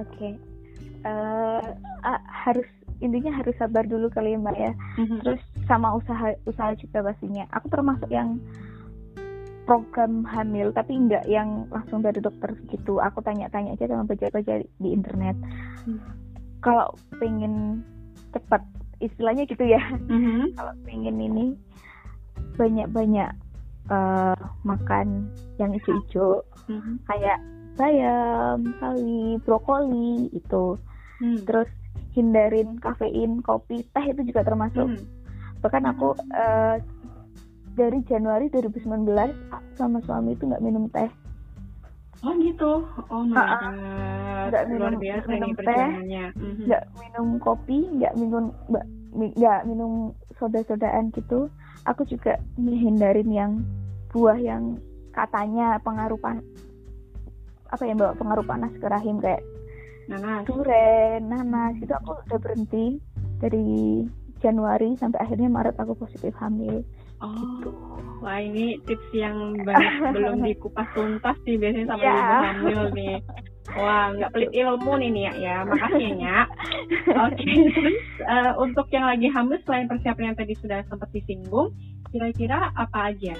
oke. 0.00 0.28
Eh, 1.04 1.68
ah, 2.04 2.20
harus 2.24 2.64
intinya 3.04 3.36
harus 3.36 3.52
sabar 3.60 3.84
dulu 3.84 4.08
kali 4.08 4.32
ya 4.32 4.40
mbak 4.40 4.56
ya. 4.56 4.72
Terus 4.96 5.42
sama 5.68 5.92
usaha 5.92 6.32
usaha 6.48 6.72
juga 6.78 7.04
pastinya. 7.04 7.44
Aku 7.52 7.68
termasuk 7.68 8.08
yang 8.08 8.40
program 9.64 10.28
hamil 10.28 10.72
tapi 10.72 10.92
nggak 10.96 11.24
yang 11.28 11.68
langsung 11.68 12.00
dari 12.00 12.20
dokter 12.20 12.56
gitu. 12.72 13.00
Aku 13.00 13.20
tanya-tanya 13.20 13.76
aja 13.76 13.88
sama 13.88 14.08
baca-baca 14.08 14.64
di 14.64 14.88
internet. 14.92 15.36
Hmm. 15.84 16.00
kalau 16.64 16.96
pengen 17.20 17.84
cepat 18.32 18.64
istilahnya 19.06 19.44
gitu 19.46 19.64
ya 19.64 19.80
Mhm. 20.08 20.52
kalau 20.58 20.72
pengen 20.84 21.16
ini 21.20 21.46
banyak-banyak 22.56 23.30
eh, 23.90 24.38
makan 24.64 25.28
yang 25.60 25.70
hijau-hijau 25.76 26.42
Mhm. 26.66 27.04
kayak 27.04 27.38
bayam, 27.76 28.72
sawi, 28.80 29.36
brokoli 29.42 30.30
itu 30.32 30.78
Hmm. 31.20 31.42
terus 31.46 31.70
hindarin 32.14 32.78
kafein, 32.78 33.42
kopi, 33.42 33.82
teh 33.90 34.04
itu 34.08 34.22
juga 34.30 34.46
termasuk 34.46 34.86
Hmm. 34.86 35.04
bahkan 35.60 35.84
aku 35.84 36.14
eh, 36.32 36.76
dari 37.74 37.98
Januari 38.06 38.46
2019 38.48 39.10
aku 39.50 39.68
sama 39.74 39.98
suami 40.06 40.38
itu 40.38 40.46
nggak 40.46 40.62
minum 40.62 40.86
teh 40.90 41.10
Oh 42.24 42.32
gitu. 42.36 42.72
Oh 43.06 43.22
my 43.22 43.36
god. 43.36 43.60
Nggak 44.46 44.62
Luar 44.66 44.90
minum- 44.90 44.98
biasa 44.98 45.26
minum 45.28 45.44
ini 45.44 45.54
teh. 45.54 45.62
perjuangannya. 45.62 46.24
Mhm. 46.34 46.62
nggak 46.64 46.82
minum 46.94 47.28
kopi 47.38 47.78
nggak 47.92 48.12
minum 48.14 48.44
nggak 48.66 48.86
mi- 49.12 49.34
nggak 49.34 49.60
minum 49.64 49.92
soda-sodaan 50.34 51.04
gitu 51.10 51.46
aku 51.84 52.02
juga 52.04 52.36
menghindarin 52.56 53.28
yang 53.28 53.52
buah 54.08 54.36
yang 54.36 54.80
katanya 55.10 55.76
pengaruh 55.78 56.16
pan 56.16 56.40
apa 57.66 57.82
ya 57.82 57.94
bawa 57.94 58.12
pengaruh 58.14 58.42
panas 58.42 58.72
ke 58.72 58.86
rahim 58.86 59.18
kayak 59.18 59.42
Nanas. 60.04 60.44
durian 60.44 61.22
nanas 61.24 61.74
itu 61.76 61.90
aku 61.90 62.18
udah 62.20 62.38
berhenti 62.38 62.98
dari 63.38 64.02
Januari 64.38 64.94
sampai 64.94 65.18
akhirnya 65.18 65.48
Maret 65.48 65.76
aku 65.76 65.94
positif 65.94 66.34
hamil 66.34 66.82
Oh. 67.18 67.60
Wah 68.18 68.38
ini 68.38 68.80
tips 68.82 69.08
yang 69.12 69.36
banyak 69.58 69.94
belum 70.14 70.40
dikupas 70.40 70.88
tuntas 70.92 71.36
sih 71.42 71.54
biasanya 71.54 71.86
sama 71.88 72.00
Iya. 72.00 72.12
ibu 72.12 72.34
hamil 72.40 72.82
nih. 72.92 73.16
Wah, 73.74 74.12
nggak 74.12 74.30
pelit 74.30 74.52
ilmu 74.52 74.92
nih 74.98 75.10
ya, 75.20 75.32
ya. 75.34 75.56
Makasih 75.64 76.04
ya, 76.04 76.14
Nyak. 76.14 76.48
Oke, 77.26 77.48
terus 77.70 77.96
eh, 78.20 78.52
untuk 78.56 78.86
yang 78.88 79.04
lagi 79.04 79.26
hamil 79.26 79.56
selain 79.62 79.86
persiapan 79.86 80.24
yang 80.26 80.38
tadi 80.38 80.54
sudah 80.54 80.84
sempat 80.84 81.08
disinggung, 81.10 81.72
kira-kira 82.08 82.70
apa 82.74 83.10
aja? 83.10 83.34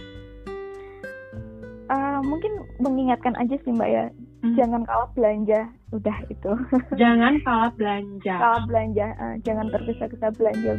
Eh, 1.84 2.20
mungkin 2.22 2.52
mengingatkan 2.78 3.36
aja 3.36 3.56
sih 3.58 3.70
mbak 3.70 3.90
ya 3.90 4.06
Hmm. 4.40 4.52
jangan 4.60 4.84
kalah 4.84 5.08
belanja 5.10 5.60
udah 5.90 6.16
itu 6.28 6.52
Jangan 6.94 7.40
kalah 7.40 7.72
belanja. 7.80 8.34
kalah 8.34 8.62
belanja 8.66 9.06
eh, 9.08 9.34
jangan 9.40 9.72
tergesa-gesa 9.72 10.28
belanja 10.32 10.76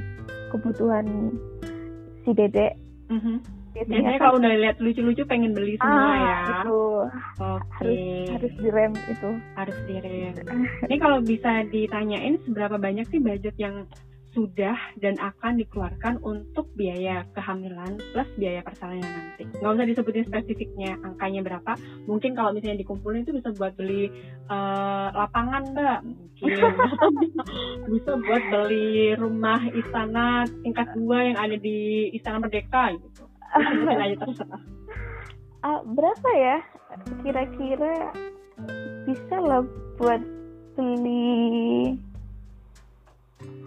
kebutuhan 0.50 1.34
si 2.22 2.30
dedek 2.32 2.78
Mhm. 3.08 3.36
biasanya 3.72 3.92
Biasanya 3.92 4.12
kan- 4.12 4.24
kalau 4.24 4.36
udah 4.40 4.54
lihat 4.56 4.76
lucu-lucu 4.80 5.24
pengen 5.26 5.52
beli 5.52 5.76
semua 5.76 6.00
ah, 6.00 6.16
ya. 6.16 6.38
itu 6.56 6.80
Oke. 7.38 7.76
harus 7.76 8.00
harus 8.32 8.54
direm 8.58 8.94
itu 8.96 9.30
harus 9.54 9.78
direm. 9.86 10.34
Ini 10.88 10.96
kalau 10.98 11.20
bisa 11.20 11.52
ditanyain 11.68 12.40
seberapa 12.42 12.76
banyak 12.76 13.06
sih 13.06 13.20
budget 13.20 13.56
yang 13.58 13.84
sudah 14.36 14.76
dan 15.00 15.16
akan 15.16 15.64
dikeluarkan 15.64 16.20
untuk 16.20 16.68
biaya 16.76 17.24
kehamilan 17.32 17.96
plus 18.12 18.30
biaya 18.36 18.60
persalinan 18.60 19.08
nanti. 19.08 19.48
Nggak 19.48 19.74
usah 19.80 19.88
disebutin 19.88 20.28
spesifiknya 20.28 21.00
angkanya 21.00 21.42
berapa. 21.42 21.72
Mungkin 22.04 22.36
kalau 22.36 22.52
misalnya 22.52 22.84
dikumpulin 22.84 23.24
itu 23.24 23.32
bisa 23.32 23.56
buat 23.56 23.74
beli 23.80 24.12
eh, 24.52 25.08
lapangan 25.16 25.64
mbak, 25.72 26.00
mungkin 26.04 26.68
Atau 26.68 27.10
bisa, 27.24 27.44
bisa 27.88 28.12
buat 28.20 28.44
beli 28.52 29.16
rumah 29.16 29.64
istana 29.72 30.44
tingkat 30.62 30.92
dua 30.92 31.32
yang 31.32 31.38
ada 31.40 31.56
di 31.56 32.12
Istana 32.12 32.44
Merdeka 32.44 32.92
gitu. 33.00 33.24
Aja 33.56 34.16
terserah. 34.20 34.62
Ah, 35.64 35.80
berapa 35.96 36.30
ya 36.36 36.58
kira-kira 37.24 38.12
bisa 39.08 39.36
lah 39.40 39.64
buat 39.96 40.22
beli 40.76 41.96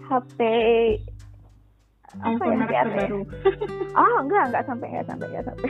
HP 0.09 0.39
apa 2.09 2.25
iPhone 2.33 2.57
ya 2.57 2.65
ya? 2.65 2.81
terbaru. 2.89 3.21
Oh 4.01 4.15
enggak 4.25 4.43
enggak 4.49 4.63
sampai 4.65 4.87
enggak 4.89 5.05
sampai 5.05 5.25
enggak 5.29 5.45
sampai. 5.45 5.69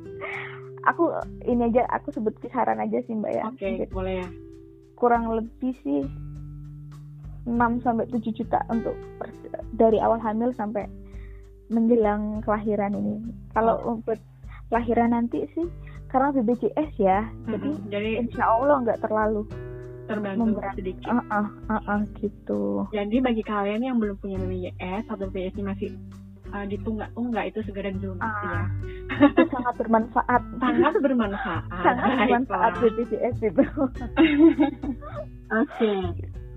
aku 0.90 1.12
ini 1.44 1.68
aja 1.68 1.84
aku 1.92 2.08
sebut 2.16 2.34
kisaran 2.40 2.80
aja 2.80 2.98
sih 3.04 3.12
mbak 3.12 3.36
ya. 3.36 3.44
Oke, 3.52 3.84
boleh 3.92 4.24
ya. 4.24 4.28
Kurang 4.96 5.28
lebih 5.28 5.76
sih 5.84 6.00
6 7.42 7.58
sampai 7.82 8.06
7 8.06 8.22
juta 8.38 8.62
untuk 8.70 8.94
dari 9.74 9.98
awal 9.98 10.22
hamil 10.22 10.54
sampai 10.54 10.86
menjelang 11.68 12.40
kelahiran 12.46 12.94
ini. 12.94 13.18
Kalau 13.52 13.82
untuk 13.82 14.18
kelahiran 14.70 15.10
nanti 15.10 15.42
sih 15.52 15.66
karena 16.12 16.28
BPJS 16.36 16.92
ya, 17.00 17.24
jadi 17.48 17.68
Mm-mm. 17.72 17.88
Jadi 17.88 18.10
insya 18.20 18.44
Allah 18.46 18.84
nggak 18.84 19.00
terlalu. 19.00 19.48
Terbantu 20.12 20.60
sedikit. 20.76 21.08
Ah 21.08 21.24
ah 21.32 21.46
ah 21.72 21.82
ah, 21.88 22.00
gitu. 22.20 22.86
Jadi 22.92 23.16
bagi 23.24 23.42
kalian 23.42 23.82
yang 23.82 23.96
belum 23.96 24.20
punya 24.20 24.36
BPJS 24.40 25.08
atau 25.08 25.26
BPJS 25.32 25.64
masih 25.64 25.90
uh, 26.52 26.66
ditunggak-tunggak 26.68 27.44
itu 27.48 27.58
segera 27.64 27.88
dilunasi 27.90 28.44
ya. 28.46 28.52
Ah. 28.52 28.66
Itu 29.32 29.42
sangat 29.48 29.74
bermanfaat. 29.80 30.42
Sangat 30.60 30.94
bermanfaat. 31.00 31.64
sangat 31.86 32.10
bermanfaat. 32.28 32.72
BPJS 32.78 33.36
itu. 33.40 33.64
Oke. 35.62 35.92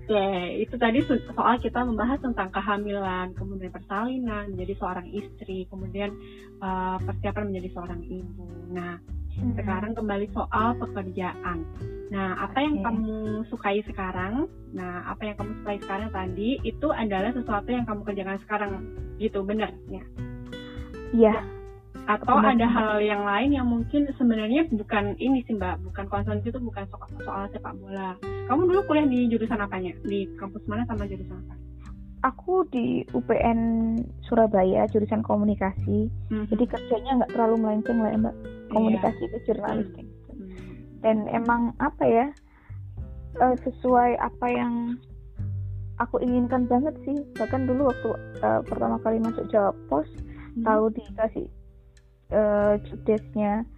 Oke, 0.06 0.62
itu 0.62 0.78
tadi 0.78 1.02
so- 1.02 1.18
soal 1.34 1.58
kita 1.58 1.82
membahas 1.82 2.22
tentang 2.22 2.46
kehamilan, 2.54 3.34
kemudian 3.34 3.74
persalinan, 3.74 4.54
menjadi 4.54 4.78
seorang 4.78 5.10
istri, 5.10 5.66
kemudian 5.66 6.14
uh, 6.62 6.94
persiapan 7.02 7.50
menjadi 7.50 7.74
seorang 7.74 8.06
ibu. 8.06 8.46
Nah, 8.70 9.02
sekarang 9.36 9.92
kembali 9.92 10.26
soal 10.32 10.76
pekerjaan. 10.80 11.64
Nah, 12.08 12.38
apa 12.38 12.58
yang 12.62 12.80
Oke. 12.80 12.84
kamu 12.86 13.16
sukai 13.50 13.78
sekarang? 13.82 14.46
Nah, 14.70 15.10
apa 15.10 15.26
yang 15.26 15.36
kamu 15.36 15.52
sukai 15.62 15.78
sekarang 15.82 16.08
tadi 16.14 16.62
itu 16.62 16.86
adalah 16.94 17.34
sesuatu 17.34 17.68
yang 17.68 17.84
kamu 17.84 18.00
kerjakan 18.06 18.38
sekarang, 18.46 18.72
gitu, 19.18 19.42
benar? 19.42 19.74
Ya. 19.90 20.04
Iya. 21.10 21.36
Atau 22.06 22.38
Benar, 22.38 22.54
ada 22.54 22.66
hal 22.70 23.02
yang 23.02 23.26
lain 23.26 23.50
yang 23.50 23.66
mungkin 23.66 24.06
sebenarnya 24.14 24.70
bukan 24.70 25.18
ini 25.18 25.42
sih 25.42 25.58
mbak, 25.58 25.82
bukan 25.82 26.06
concern 26.06 26.38
itu 26.38 26.54
bukan 26.62 26.86
soal, 26.86 27.10
soal 27.26 27.44
sepak 27.50 27.74
bola. 27.82 28.14
Kamu 28.46 28.62
dulu 28.62 28.86
kuliah 28.86 29.10
di 29.10 29.26
jurusan 29.26 29.58
apanya? 29.58 29.90
Di 30.06 30.30
kampus 30.38 30.62
mana 30.70 30.86
sama 30.86 31.10
jurusan 31.10 31.34
apa? 31.34 31.54
Aku 32.30 32.62
di 32.70 33.02
UPN 33.10 33.58
Surabaya 34.22 34.86
jurusan 34.94 35.26
komunikasi. 35.26 36.06
Mhm. 36.30 36.46
Jadi 36.54 36.64
kerjanya 36.70 37.10
nggak 37.22 37.32
terlalu 37.34 37.56
melenceng 37.58 37.98
lah 37.98 38.14
ya 38.14 38.18
mbak. 38.22 38.36
Komunikasi 38.70 39.24
ke 39.30 39.38
jurnalistik. 39.46 40.06
Hmm. 40.32 40.50
Dan 41.04 41.16
emang 41.30 41.74
apa 41.78 42.04
ya 42.04 42.26
eh, 43.42 43.56
sesuai 43.62 44.18
apa 44.18 44.46
yang 44.50 44.96
aku 46.02 46.20
inginkan 46.22 46.66
banget 46.66 46.94
sih. 47.04 47.18
Bahkan 47.36 47.68
dulu 47.68 47.90
waktu 47.90 48.10
eh, 48.42 48.60
pertama 48.66 48.96
kali 49.02 49.22
masuk 49.22 49.46
Jawa 49.52 49.70
Pos 49.86 50.08
Hmm. 50.56 50.64
tahu 50.64 50.84
dikasih 50.88 51.46
eh 52.32 52.74
jobdesknya 52.88 53.68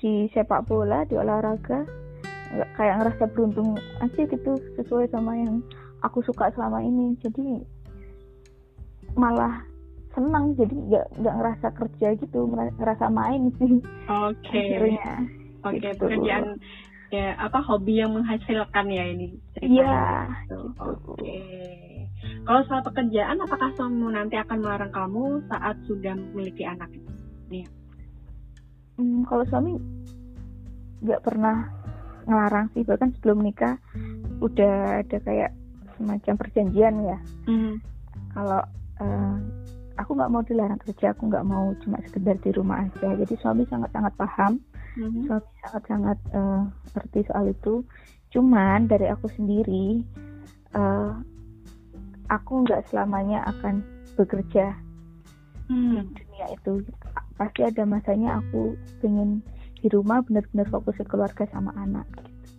di 0.00 0.26
sepak 0.32 0.64
bola 0.64 1.04
di 1.04 1.20
olahraga 1.20 1.84
nggak 2.56 2.70
kayak 2.80 2.96
ngerasa 2.98 3.24
beruntung 3.30 3.76
aja 4.00 4.22
gitu 4.24 4.56
sesuai 4.80 5.12
sama 5.12 5.36
yang 5.36 5.60
aku 6.00 6.24
suka 6.24 6.48
selama 6.56 6.80
ini 6.80 7.12
jadi 7.20 7.60
malah 9.14 9.62
senang 10.14 10.54
jadi 10.54 10.70
nggak 10.72 11.06
nggak 11.18 11.34
ngerasa 11.34 11.68
kerja 11.74 12.08
gitu 12.16 12.38
ngerasa 12.78 13.06
main 13.10 13.50
sih 13.58 13.82
Oke. 14.06 14.46
akhirnya 14.48 15.12
Oke, 15.64 15.80
Gitu. 15.80 15.96
pekerjaan 15.96 16.60
ya 17.08 17.34
apa 17.36 17.58
hobi 17.62 17.98
yang 17.98 18.12
menghasilkan 18.12 18.86
ya 18.88 19.04
ini 19.06 19.34
iya 19.60 20.28
Gitu. 20.46 20.58
gitu. 20.78 21.14
Oke. 21.14 21.36
Kalau 22.44 22.60
soal 22.64 22.84
pekerjaan, 22.84 23.40
apakah 23.40 23.72
suamimu 23.72 24.08
nanti 24.10 24.36
akan 24.36 24.60
melarang 24.60 24.92
kamu 24.92 25.40
saat 25.48 25.76
sudah 25.84 26.12
memiliki 26.12 26.64
anak? 26.64 26.88
Hmm, 28.94 29.24
kalau 29.24 29.44
suami 29.48 29.74
nggak 31.00 31.20
pernah 31.20 31.68
ngelarang 32.24 32.70
sih 32.72 32.84
bahkan 32.84 33.12
sebelum 33.16 33.42
nikah 33.42 33.76
udah 34.38 35.00
ada 35.00 35.18
kayak 35.20 35.50
semacam 35.96 36.34
perjanjian 36.38 36.94
ya 37.02 37.18
Mhm. 37.44 37.74
kalau 38.32 38.60
eh, 38.94 39.36
aku 39.94 40.10
nggak 40.12 40.28
mau 40.28 40.42
dilarang 40.42 40.80
kerja 40.80 41.10
aku 41.10 41.26
nggak 41.26 41.44
mau 41.44 41.70
cuma 41.80 41.98
sekedar 42.02 42.36
di 42.36 42.50
rumah 42.50 42.82
aja 42.82 43.14
jadi 43.14 43.34
suami 43.36 43.62
sangat 43.64 43.90
sangat 43.90 44.12
paham 44.14 44.58
Mhm. 44.94 45.26
suami 45.26 45.48
sangat 45.60 45.82
sangat 45.86 46.18
eh, 46.30 46.60
ngerti 46.92 47.20
soal 47.24 47.44
itu 47.48 47.74
cuman 48.28 48.86
dari 48.86 49.06
aku 49.06 49.26
sendiri 49.30 50.02
eh, 50.72 51.12
aku 52.28 52.52
nggak 52.62 52.88
selamanya 52.88 53.46
akan 53.48 53.82
bekerja 54.14 54.74
di 55.64 55.72
Hmm. 55.72 56.04
dunia 56.04 56.46
itu 56.52 56.84
pasti 57.34 57.64
ada 57.64 57.82
masanya 57.84 58.36
aku 58.36 58.74
pengen 59.00 59.40
di 59.74 59.88
rumah 59.88 60.20
benar-benar 60.20 60.68
fokus 60.68 60.92
ke 60.94 61.04
keluarga 61.04 61.48
sama 61.48 61.72
anak 61.74 62.04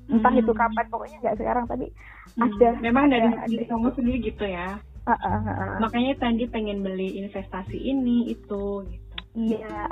entah 0.07 0.29
Hmm. 0.29 0.39
itu 0.39 0.51
kapan 0.51 0.85
pokoknya 0.87 1.17
nggak 1.19 1.37
sekarang 1.37 1.65
tapi 1.65 1.87
Hmm. 2.33 2.49
ada 2.49 2.69
Memang 2.79 3.05
dari 3.07 3.27
ada- 3.27 3.45
diri 3.45 3.65
kamu 3.65 3.93
sendiri 3.93 4.17
gitu 4.23 4.43
ya. 4.43 4.77
Ah, 5.05 5.13
ah, 5.21 5.41
ah. 5.45 5.77
Makanya 5.77 6.17
tadi 6.17 6.49
pengen 6.49 6.81
beli 6.81 7.21
investasi 7.21 7.77
ini 7.77 8.33
itu 8.33 8.81
gitu. 8.89 9.17
iya 9.37 9.85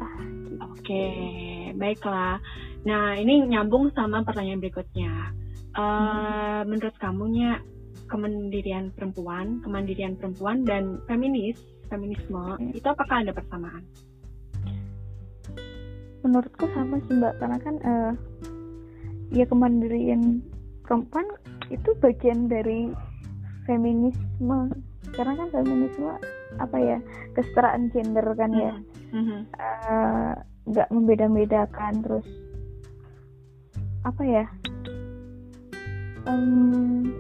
Oke, 0.74 1.06
baiklah. 1.78 2.42
Nah, 2.86 3.14
ini 3.18 3.46
nyambung 3.46 3.94
sama 3.94 4.26
pertanyaan 4.26 4.62
berikutnya. 4.62 5.14
Eh, 5.74 6.62
Menurut 6.66 6.96
kamunya 6.98 7.62
kemandirian 8.10 8.90
perempuan, 8.94 9.62
kemandirian 9.62 10.18
perempuan 10.18 10.66
dan 10.66 11.02
feminis, 11.06 11.58
feminisme 11.90 12.58
Hmm. 12.58 12.74
itu 12.74 12.86
apakah 12.86 13.22
ada 13.22 13.34
persamaan? 13.34 13.86
menurutku 16.24 16.66
sama 16.72 17.04
sih 17.04 17.20
mbak 17.20 17.36
karena 17.36 17.58
kan 17.60 17.76
eh, 17.84 18.12
ya 19.36 19.44
kemandirian 19.44 20.40
perempuan 20.88 21.28
itu 21.68 21.92
bagian 22.00 22.48
dari 22.48 22.96
feminisme 23.68 24.72
karena 25.14 25.34
kan 25.38 25.48
feminisme 25.54 26.14
apa 26.58 26.78
ya 26.78 26.98
kesetaraan 27.38 27.90
gender 27.94 28.26
kan 28.34 28.52
ya 28.54 28.74
Mhm. 29.14 29.40
Eh, 29.54 30.34
nggak 30.74 30.90
membeda-bedakan 30.90 31.94
terus 32.02 32.28
apa 34.04 34.24
ya 34.26 34.46
Em, 36.24 37.12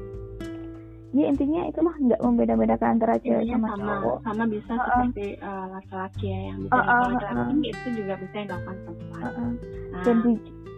ya 1.11 1.27
intinya 1.27 1.67
itu 1.67 1.79
mah 1.83 1.91
nggak 1.99 2.23
membeda-bedakan 2.23 2.97
antara 2.97 3.19
cewek 3.19 3.51
sama, 3.51 3.75
sama, 3.75 3.83
cowok 3.99 4.17
sama 4.23 4.43
bisa 4.47 4.71
Uh-uh. 4.73 4.87
seperti 4.87 5.27
eh, 5.43 5.65
laki-laki 5.69 6.25
ya 6.31 6.39
yang 6.49 6.57
bisa 6.63 6.71
Uh-uh, 6.73 6.87
dilakukan 6.87 7.13
laki-laki 7.19 7.51
uh-uh. 7.51 7.71
itu 7.75 7.87
juga 7.99 8.13
bisa 8.17 8.33
yang 8.33 8.47
dilakukan 8.47 8.77
perempuan. 8.79 9.21
Heeh. 9.21 9.49
Nah, 9.91 10.03
dan 10.07 10.15
di 10.23 10.33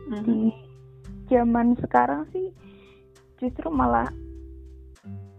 mhm. 0.09 0.23
di 0.25 0.37
zaman 1.29 1.67
sekarang 1.77 2.21
sih 2.33 2.47
justru 3.37 3.67
malah 3.69 4.09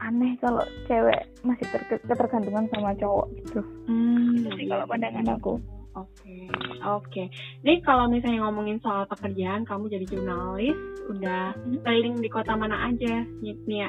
aneh 0.07 0.39
kalau 0.39 0.63
cewek 0.87 1.19
masih 1.43 1.67
ter- 1.67 2.01
ketergantungan 2.01 2.71
sama 2.71 2.95
cowok 2.95 3.27
gitu 3.37 3.61
Hmm, 3.85 4.35
itu 4.37 4.49
sih 4.55 4.67
kalau 4.67 4.87
pandangan 4.87 5.37
aku 5.37 5.55
Oke, 5.97 6.45
oke. 6.85 7.25
Jadi 7.65 7.81
kalau 7.81 8.05
misalnya 8.07 8.45
ngomongin 8.45 8.77
soal 8.79 9.09
pekerjaan, 9.09 9.65
kamu 9.65 9.89
jadi 9.89 10.05
jurnalis, 10.07 10.77
udah 11.09 11.57
Hmm. 11.57 11.81
keliling 11.81 12.21
di 12.21 12.29
kota 12.29 12.53
mana 12.53 12.93
aja, 12.93 13.25
Nia? 13.41 13.89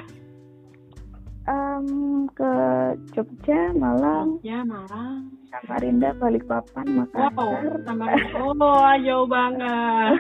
Em, 1.43 1.87
ke 2.31 2.51
Jogja 3.11 3.71
Malang 3.73 4.39
Ya, 4.39 4.63
Malang. 4.63 5.31
Samarinda 5.47 6.11
Balikpapan 6.13 6.85
Wow, 6.85 6.95
Makassar 7.03 7.75
sama 7.83 8.05
Oh, 8.39 8.91
jauh 8.97 9.27
banget. 9.27 10.15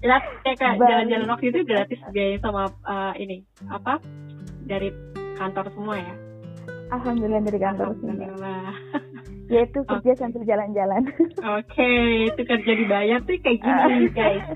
Ya, 0.00 0.16
kayak 0.42 0.56
kayak 0.58 0.76
Bali. 0.76 0.88
jalan-jalan 0.90 1.28
waktu 1.28 1.46
itu 1.48 1.60
gratis 1.62 2.00
biaya 2.08 2.36
sama 2.40 2.68
eh, 2.68 3.12
ini 3.22 3.36
apa? 3.68 4.00
Dari 4.64 4.92
kantor 5.36 5.66
semua 5.72 5.96
ya. 5.96 6.14
alhamdulillah 6.86 7.42
dari 7.42 7.58
kantor. 7.58 7.86
Alhamdulillah. 7.92 8.70
Yaitu 9.52 9.78
kerja 9.86 10.10
sambil 10.18 10.42
jalan-jalan. 10.42 11.02
Oke, 11.58 11.90
itu 12.26 12.40
kerja 12.42 12.72
dibayar 12.74 13.18
tuh 13.22 13.38
kayak 13.38 13.58
gini 13.62 14.06
guys. 14.10 14.46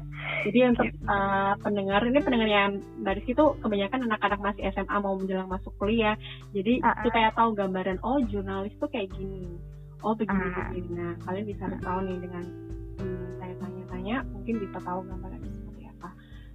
Jadi 0.47 0.59
untuk 0.75 0.89
uh, 1.07 1.55
pendengar 1.63 2.03
ini 2.03 2.19
pendengar 2.19 2.49
yang 2.49 2.71
dari 3.03 3.23
situ 3.23 3.55
kebanyakan 3.63 4.11
anak-anak 4.11 4.41
masih 4.43 4.63
SMA 4.75 4.97
mau 4.99 5.15
menjelang 5.15 5.47
masuk 5.47 5.71
kuliah. 5.79 6.15
Jadi 6.51 6.83
Ah, 6.83 6.95
ah. 6.95 7.03
supaya 7.07 7.29
tahu 7.35 7.55
gambaran 7.55 7.99
oh 8.03 8.19
jurnalis 8.27 8.75
tuh 8.79 8.91
kayak 8.91 9.11
gini. 9.15 9.47
Oh 10.03 10.15
begini 10.15 10.43
Ah. 10.55 10.71
begini. 10.71 10.91
Nah 10.91 11.13
kalian 11.23 11.47
bisa 11.47 11.65
tahu 11.83 11.99
nih 12.07 12.19
dengan 12.19 12.45
hmm, 12.99 13.27
saya 13.39 13.55
tanya-tanya 13.59 14.17
mungkin 14.31 14.55
bisa 14.59 14.79
tahu 14.83 15.01
apa. 15.07 15.27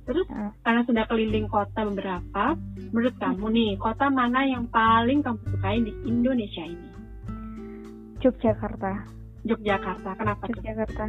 Terus 0.06 0.26
Ah. 0.30 0.54
karena 0.62 0.82
sudah 0.86 1.04
keliling 1.10 1.50
kota 1.50 1.82
beberapa, 1.82 2.54
menurut 2.94 3.16
kamu 3.18 3.46
nih 3.50 3.72
kota 3.76 4.06
mana 4.08 4.46
yang 4.46 4.70
paling 4.70 5.26
kamu 5.26 5.42
sukai 5.50 5.82
di 5.82 5.92
Indonesia 6.06 6.62
ini? 6.62 6.90
Yogyakarta. 8.22 8.92
Yogyakarta. 9.44 10.10
Kenapa? 10.18 10.44
Yogyakarta. 10.50 11.06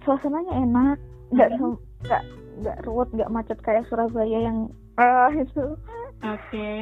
Suasananya 0.00 0.52
enak, 0.56 0.98
nggak 1.30 1.50
sem- 1.56 1.80
nggak 2.04 2.22
nggak 2.60 2.76
ruwet, 2.84 3.08
nggak 3.12 3.32
macet 3.32 3.58
kayak 3.60 3.84
Surabaya 3.88 4.38
yang 4.40 4.68
ah 4.96 5.32
itu. 5.32 5.64
Oke. 6.20 6.72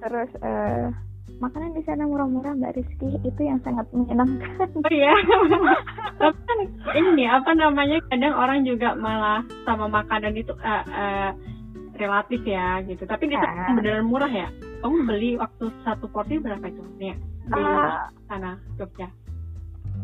Terus 0.00 0.30
eh, 0.40 0.88
makanan 1.34 1.72
di 1.72 1.82
sana 1.82 2.04
murah-murah 2.04 2.54
Mbak 2.54 2.74
Rizky 2.74 3.08
itu 3.20 3.40
yang 3.40 3.58
sangat 3.60 3.84
menyenangkan. 3.90 4.70
Oh 4.74 4.90
iya. 4.90 5.12
Tapi 6.20 6.38
kan 6.40 6.58
ini 6.94 7.24
apa 7.26 7.50
namanya 7.52 7.98
kadang 8.06 8.32
orang 8.32 8.62
juga 8.62 8.94
malah 8.94 9.42
sama 9.64 9.88
makanan 9.88 10.32
itu 10.32 10.54
eh, 10.56 10.84
eh, 10.86 11.30
relatif 11.96 12.40
ya 12.42 12.80
gitu. 12.82 13.02
Tapi 13.02 13.26
itu 13.26 13.36
Ah. 13.36 13.72
beneran 13.72 14.06
murah 14.06 14.30
ya. 14.30 14.48
Kamu 14.78 15.04
beli 15.04 15.34
waktu 15.34 15.68
satu 15.82 16.06
porsi 16.06 16.36
berapa 16.36 16.64
itu? 16.64 16.82
Nih, 16.96 17.16
di 17.44 17.60
Ah, 17.60 18.08
sana 18.24 18.56
Jogja. 18.74 19.08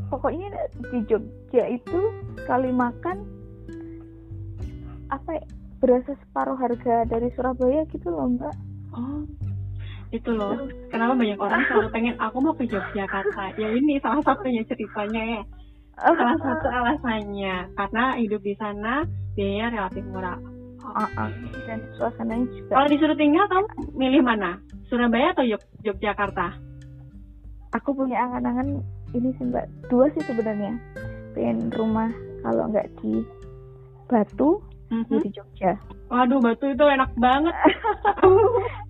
pokoknya 0.08 0.50
di 0.88 0.98
Jogja 1.04 1.64
itu 1.68 2.00
sekali 2.36 2.70
makan 2.70 3.22
apa 5.08 5.30
ya, 5.32 5.44
berasa 5.78 6.14
separuh 6.16 6.54
harga 6.54 7.02
dari 7.04 7.30
Surabaya 7.34 7.82
gitu 7.88 8.08
loh 8.08 8.30
Mbak. 8.30 8.54
Oh. 8.92 9.22
Itu 10.10 10.30
loh. 10.34 10.66
Kenapa 10.90 11.14
banyak 11.14 11.38
orang 11.38 11.62
selalu 11.70 11.88
pengen 11.94 12.14
aku 12.18 12.36
mau 12.42 12.54
ke 12.54 12.66
Yogyakarta. 12.66 13.54
Ya 13.54 13.68
ini 13.70 14.02
salah 14.02 14.22
satunya 14.26 14.66
ceritanya 14.66 15.22
ya. 15.38 15.42
Salah 16.00 16.38
satu 16.40 16.66
alasannya 16.66 17.70
karena 17.76 18.04
hidup 18.18 18.40
di 18.42 18.54
sana 18.58 19.04
biayanya 19.36 19.66
relatif 19.78 20.02
murah. 20.10 20.38
Ah, 20.80 21.06
ah. 21.14 21.30
dan 21.68 21.78
suasananya 21.94 22.48
juga. 22.50 22.72
Kalau 22.72 22.88
disuruh 22.88 23.14
tinggal 23.14 23.44
kamu 23.46 23.66
milih 23.94 24.22
mana? 24.24 24.58
Surabaya 24.88 25.30
atau 25.30 25.44
Yog- 25.46 25.70
Yogyakarta? 25.86 26.56
Aku 27.78 27.94
punya 27.94 28.18
angan-angan 28.26 28.82
ini 29.14 29.30
sih 29.38 29.46
Mbak 29.46 29.92
dua 29.92 30.10
sih 30.16 30.24
sebenarnya. 30.26 30.74
Pengen 31.36 31.70
rumah 31.70 32.10
kalau 32.42 32.66
nggak 32.72 32.90
di 32.98 33.22
Batu, 34.10 34.58
Mhm. 34.90 35.06
ya 35.06 35.18
di 35.22 35.30
Jogja. 35.30 35.72
Waduh, 36.10 36.42
Batu 36.42 36.66
itu 36.66 36.82
enak 36.82 37.14
banget. 37.14 37.54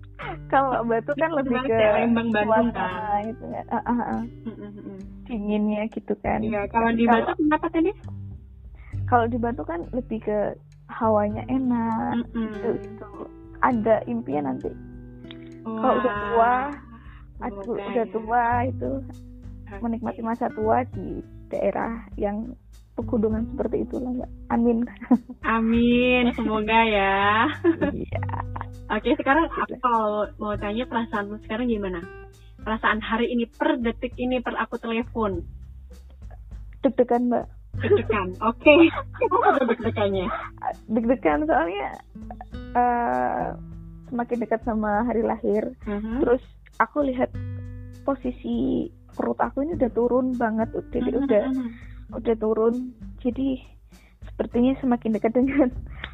Kalau 0.51 0.83
Batu 0.83 1.11
kan 1.15 1.31
lebih 1.31 1.57
ke 1.63 1.73
ya, 1.79 1.91
Lembang, 2.03 2.29
Bandung 2.35 2.69
kan. 2.75 3.23
Ah, 3.71 3.79
ah, 3.87 4.01
ah. 4.19 4.21
Mhm. 4.43 4.99
dinginnya 5.25 5.87
gitu 5.95 6.13
kan. 6.19 6.43
Iya, 6.43 6.67
kalau 6.67 6.91
di 6.91 7.07
Batu 7.07 7.31
kenapa 7.39 7.67
tadi? 7.71 7.91
Kalau 9.07 9.25
di 9.31 9.37
Batu 9.39 9.63
kan 9.63 9.87
lebih 9.95 10.19
ke 10.19 10.39
hawanya 10.91 11.47
enak. 11.47 12.27
Mhm. 12.35 12.51
Itu, 12.51 12.69
itu 12.83 13.09
ada 13.63 14.03
impian 14.09 14.43
nanti 14.49 14.69
kalau 15.63 15.95
udah 16.01 16.13
tua, 16.17 16.53
semoga 17.37 17.71
udah 17.85 18.05
ya. 18.05 18.13
tua 18.13 18.43
itu 18.65 18.91
menikmati 19.81 20.21
masa 20.25 20.45
tua 20.51 20.83
di 20.93 21.21
daerah 21.53 22.05
yang 22.17 22.53
pegunungan 22.97 23.47
seperti 23.53 23.87
itulah 23.87 24.11
mbak. 24.13 24.31
Amin. 24.51 24.77
Amin, 25.45 26.23
semoga 26.35 26.79
ya. 26.85 27.47
Iya. 27.93 28.21
Oke, 28.91 29.15
sekarang 29.15 29.47
aku 29.47 29.79
kalau 29.79 30.27
mau 30.35 30.53
tanya 30.59 30.83
perasaanmu 30.83 31.39
sekarang 31.47 31.71
gimana? 31.71 32.03
Perasaan 32.61 32.99
hari 32.99 33.31
ini 33.31 33.47
per 33.47 33.79
detik 33.79 34.13
ini 34.19 34.43
per 34.43 34.53
aku 34.59 34.75
telepon. 34.77 35.39
Deg-degan 36.83 37.31
mbak. 37.31 37.45
Deg-degan. 37.79 38.35
Oke. 38.51 38.91
Apa 39.31 39.63
deg-degannya? 39.63 40.27
Deg-degan 40.91 41.47
soalnya 41.47 41.87
eh, 42.75 43.47
semakin 44.11 44.37
dekat 44.43 44.61
sama 44.67 45.07
hari 45.07 45.23
lahir. 45.23 45.71
Mhm. 45.87 46.19
Terus 46.21 46.43
aku 46.77 47.07
lihat 47.07 47.31
posisi 48.03 48.89
perut 49.15 49.39
aku 49.39 49.63
ini 49.63 49.79
udah 49.79 49.91
turun 49.95 50.35
banget. 50.35 50.67
Jadi 50.91 51.09
Mhm, 51.15 51.21
udah 51.25 51.43
mhm. 51.47 51.69
udah 52.19 52.35
turun. 52.35 52.75
Jadi 53.23 53.61
sepertinya 54.27 54.75
semakin 54.83 55.15
dekat 55.15 55.33
dengan 55.33 55.69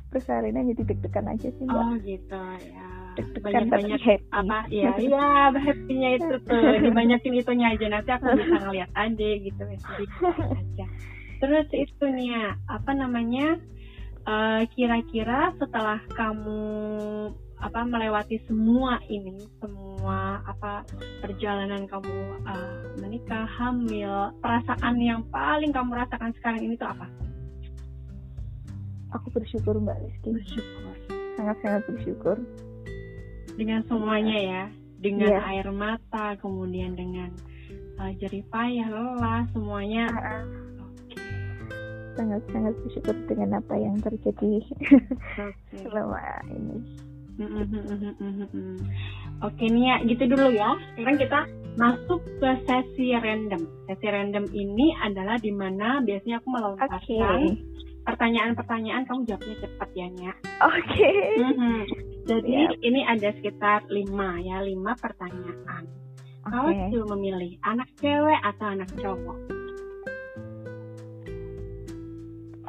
persalinan 0.07 0.71
jadi 0.71 0.83
deg-degan 0.87 1.27
aja 1.27 1.47
sih 1.51 1.65
mbak. 1.67 1.77
Oh 1.77 1.93
gitu 2.01 2.41
ya. 2.63 2.89
Deg-degan 3.17 3.65
Banyak-banyak 3.67 4.01
happy. 4.01 4.29
apa 4.29 4.57
ya 4.69 4.91
iya 5.05 5.49
happy-nya 5.51 6.09
itu 6.21 6.33
tuh 6.45 6.61
dibanyakin 6.85 7.33
itunya 7.33 7.67
aja 7.73 7.85
nanti 7.89 8.09
aku 8.13 8.25
bisa 8.37 8.57
ngeliat 8.61 8.91
aja 8.93 9.27
gitu 9.41 9.63
ya 9.65 9.79
aja 10.61 10.85
terus 11.37 11.67
itu 11.69 12.05
nih 12.17 12.33
ya, 12.33 12.57
apa 12.65 12.91
namanya 12.97 13.61
eh, 14.25 14.61
kira-kira 14.73 15.53
setelah 15.61 16.01
kamu 16.17 16.61
apa 17.57 17.81
melewati 17.89 18.37
semua 18.45 19.01
ini 19.09 19.41
semua 19.57 20.45
apa 20.45 20.85
perjalanan 21.25 21.89
kamu 21.89 22.17
eh, 22.45 22.73
menikah 23.01 23.49
hamil 23.49 24.33
perasaan 24.41 24.97
yang 25.01 25.25
paling 25.33 25.73
kamu 25.73 25.97
rasakan 25.97 26.33
sekarang 26.37 26.61
ini 26.61 26.77
tuh 26.77 26.89
apa 26.89 27.05
Aku 29.11 29.27
bersyukur 29.31 29.77
mbak 29.77 29.95
Rizky. 29.99 30.35
bersyukur. 30.35 30.93
Sangat-sangat 31.35 31.81
bersyukur. 31.87 32.37
dengan 33.55 33.81
semuanya 33.85 34.37
ya. 34.37 34.63
Dengan 34.97 35.33
Iya. 35.33 35.41
air 35.49 35.67
mata 35.69 36.37
kemudian 36.37 36.93
dengan 36.93 37.33
uh, 37.97 38.11
jerih 38.15 38.45
payah 38.49 38.85
lelah 38.85 39.49
semuanya. 39.49 40.05
Oke. 40.77 41.17
Sangat-sangat 42.13 42.73
bersyukur 42.81 43.15
dengan 43.25 43.57
apa 43.57 43.73
yang 43.75 43.97
terjadi 43.97 44.61
oke. 44.61 45.53
selama 45.81 46.21
ini. 46.49 46.77
Oke 49.41 49.65
nih 49.65 49.83
ya 49.85 49.95
gitu 50.05 50.23
dulu 50.27 50.49
ya. 50.51 50.73
Sekarang 50.93 51.17
kita 51.17 51.39
masuk 51.77 52.21
ke 52.37 52.49
sesi 52.65 53.13
random. 53.13 53.61
Sesi 53.85 54.05
random 54.05 54.45
ini 54.49 54.97
adalah 54.97 55.37
di 55.37 55.49
mana 55.49 56.01
biasanya 56.01 56.41
aku 56.41 56.49
melontarkan 56.49 57.57
pertanyaan-pertanyaan 58.07 59.03
kamu 59.03 59.27
jawabnya 59.27 59.55
cepat 59.59 59.89
ya 59.91 60.07
Nya 60.07 60.31
Oke. 60.63 61.11
Mhm. 61.35 61.79
jadi 62.23 62.55
Siap. 62.71 62.79
ini 62.79 63.01
ada 63.03 63.29
sekitar 63.35 63.83
lima 63.91 64.39
ya 64.39 64.63
lima 64.63 64.95
pertanyaan 64.95 65.83
Kamu 66.47 66.63
Oke. 66.63 66.79
disuruh 66.87 67.07
memilih 67.11 67.59
anak 67.59 67.91
cewek 67.99 68.39
atau 68.39 68.67
anak 68.71 68.87
cowok? 68.95 69.37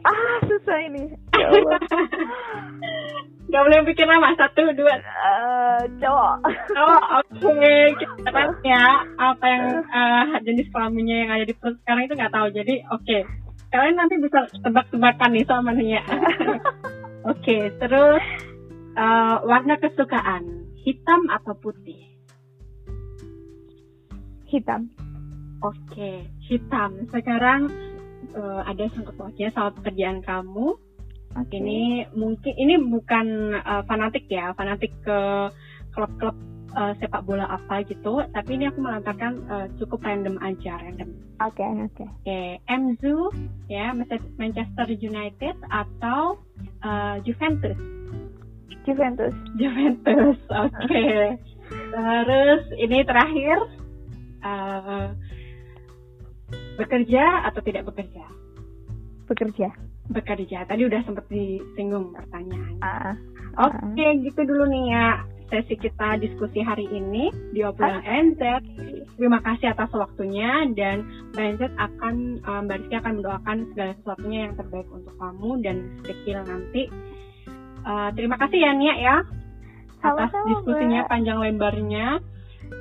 Ah, 0.03 0.37
susah 0.43 0.79
ini. 0.83 1.03
Ya 1.39 1.47
Allah. 1.47 1.79
Gak 3.49 3.63
boleh 3.65 3.79
pikir 3.87 4.05
lama. 4.05 4.35
Satu, 4.35 4.67
dua. 4.75 4.99
Eh, 4.99 5.81
cowok. 6.03 6.35
Oh, 6.75 7.01
oke. 7.23 7.75
Kita 7.95 8.29
lihat 8.35 8.59
ya 8.61 8.83
apa 9.17 9.45
yang 9.47 9.65
eh, 9.87 10.27
jenis 10.43 10.67
kelaminnya 10.69 11.17
yang 11.23 11.31
ada 11.33 11.45
di 11.47 11.55
perut 11.55 11.79
sekarang 11.81 12.11
itu 12.11 12.15
nggak 12.19 12.35
tahu. 12.35 12.47
Jadi, 12.51 12.75
oke. 12.91 13.19
Kalian 13.69 13.97
nanti 14.01 14.17
bisa 14.17 14.49
tebak-tebakan 14.65 15.31
nih 15.37 15.45
sama 15.45 15.77
Nia. 15.77 16.01
oke, 17.31 17.57
terus 17.77 18.25
eh, 18.97 19.37
warna 19.45 19.77
kesukaan 19.77 20.65
hitam 20.81 21.21
atau 21.29 21.53
putih? 21.61 22.01
Hitam. 24.49 24.89
Oke, 25.61 26.25
hitam. 26.49 27.05
Sekarang 27.13 27.69
eh, 28.33 28.61
ada 28.65 28.89
sangkut 28.97 29.21
pautnya 29.21 29.53
sama 29.53 29.77
pekerjaan 29.77 30.25
kamu. 30.25 30.73
Oke. 31.37 31.61
Ini 31.61 32.09
mungkin 32.17 32.55
ini 32.57 32.81
bukan 32.89 33.53
uh, 33.61 33.85
fanatik 33.85 34.25
ya, 34.33 34.57
fanatik 34.57 34.97
ke 35.05 35.21
klub-klub 35.93 36.33
uh, 36.79 36.93
sepak 37.03 37.27
bola 37.27 37.51
apa 37.51 37.83
gitu, 37.91 38.23
tapi 38.31 38.55
ini 38.55 38.71
aku 38.71 38.79
melantarkan 38.79 39.43
uh, 39.51 39.67
cukup 39.83 40.07
random 40.07 40.39
aja, 40.39 40.79
random. 40.79 41.11
Oke, 41.43 41.67
oke. 41.67 42.05
Oke, 42.23 42.63
MZU 42.71 43.35
ya, 43.67 43.91
Manchester 44.39 44.87
United 44.87 45.59
atau 45.75 46.39
uh, 46.87 47.19
Juventus. 47.27 47.75
Juventus. 48.87 49.35
Juventus, 49.59 50.39
oke. 50.65 51.07
Terus 51.69 52.63
ini 52.79 53.05
terakhir 53.05 53.59
uh, 54.47 55.13
bekerja 56.79 57.51
atau 57.51 57.61
tidak 57.67 57.91
bekerja? 57.91 58.25
Bekerja. 59.27 59.69
Bekerja. 60.09 60.59
Tadi 60.65 60.83
udah 60.89 61.01
sempat 61.05 61.29
disinggung 61.29 62.17
pertanyaan. 62.17 62.81
Ah. 62.81 63.13
Oke, 63.59 64.07
gitu 64.23 64.41
dulu 64.47 64.71
nih 64.71 64.85
ya. 64.95 65.09
Sesi 65.49 65.75
kita 65.81 66.21
diskusi 66.21 66.61
hari 66.61 66.85
ini 66.89 67.33
di 67.57 67.65
obrolan 67.65 68.05
NZ. 68.05 68.41
Terima 69.17 69.41
kasih 69.43 69.73
atas 69.75 69.91
waktunya 69.97 70.69
dan 70.77 71.05
Mbak 71.35 71.45
NZ 71.57 71.63
akan 71.75 72.15
um, 72.45 72.61
Mbak 72.69 72.77
Rizky 72.85 72.95
akan 73.01 73.13
mendoakan 73.21 73.57
segala 73.73 73.93
sesuatunya 73.99 74.39
yang 74.49 74.55
terbaik 74.55 74.89
untuk 74.93 75.15
kamu 75.17 75.51
dan 75.65 75.77
kecil 76.05 76.39
nanti. 76.45 76.83
Uh, 77.83 78.09
terima 78.13 78.37
kasih 78.37 78.59
ya 78.61 78.73
Nia 78.77 78.95
ya 79.01 79.17
atas 79.99 80.31
Sama-sama, 80.31 80.49
diskusinya 80.55 81.01
Mbak. 81.03 81.11
panjang 81.11 81.39
lebarnya, 81.43 82.07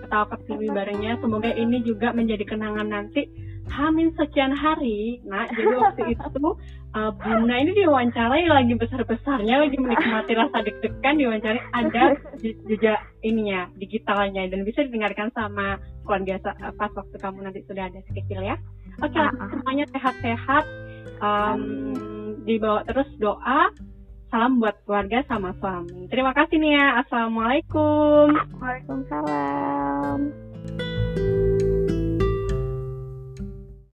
ketawa 0.06 0.26
ketiwi 0.36 0.68
barengnya. 0.70 1.12
Semoga 1.18 1.52
ini 1.56 1.78
juga 1.82 2.14
menjadi 2.14 2.44
kenangan 2.46 2.88
nanti 2.92 3.26
Hamin 3.68 4.16
sekian 4.16 4.56
hari, 4.56 5.20
nah 5.28 5.44
jadi 5.52 5.76
waktu 5.76 6.16
itu 6.16 6.50
uh, 6.94 7.12
Bunda 7.12 7.56
ini 7.58 7.72
diwawancarai 7.74 8.46
lagi 8.48 8.74
besar-besarnya, 8.76 9.66
lagi 9.66 9.76
menikmati 9.76 10.32
rasa 10.36 10.64
deg-degan, 10.64 11.18
diwawancarai 11.18 11.62
ada 11.74 12.04
je- 12.38 12.60
jejak 12.68 13.00
ininya, 13.24 13.68
digitalnya, 13.76 14.48
dan 14.48 14.64
bisa 14.64 14.86
didengarkan 14.86 15.32
sama 15.34 15.80
keluarga 16.06 16.40
sa- 16.44 16.58
pas 16.76 16.92
waktu 16.96 17.18
kamu 17.18 17.44
nanti 17.44 17.60
sudah 17.68 17.90
ada 17.90 18.00
sekecil 18.08 18.40
ya. 18.44 18.56
Oke, 19.04 19.20
Ah, 19.20 19.30
ah. 19.30 19.48
semuanya 19.52 19.86
sehat-sehat, 19.92 20.64
um, 21.20 21.62
dibawa 22.44 22.82
terus 22.88 23.10
doa, 23.20 23.70
salam 24.28 24.60
buat 24.60 24.76
keluarga 24.84 25.24
sama 25.28 25.54
suami. 25.60 26.08
Terima 26.08 26.32
kasih 26.34 26.58
Nia, 26.60 27.00
Assalamualaikum. 27.04 28.34
Waalaikumsalam. 28.58 30.20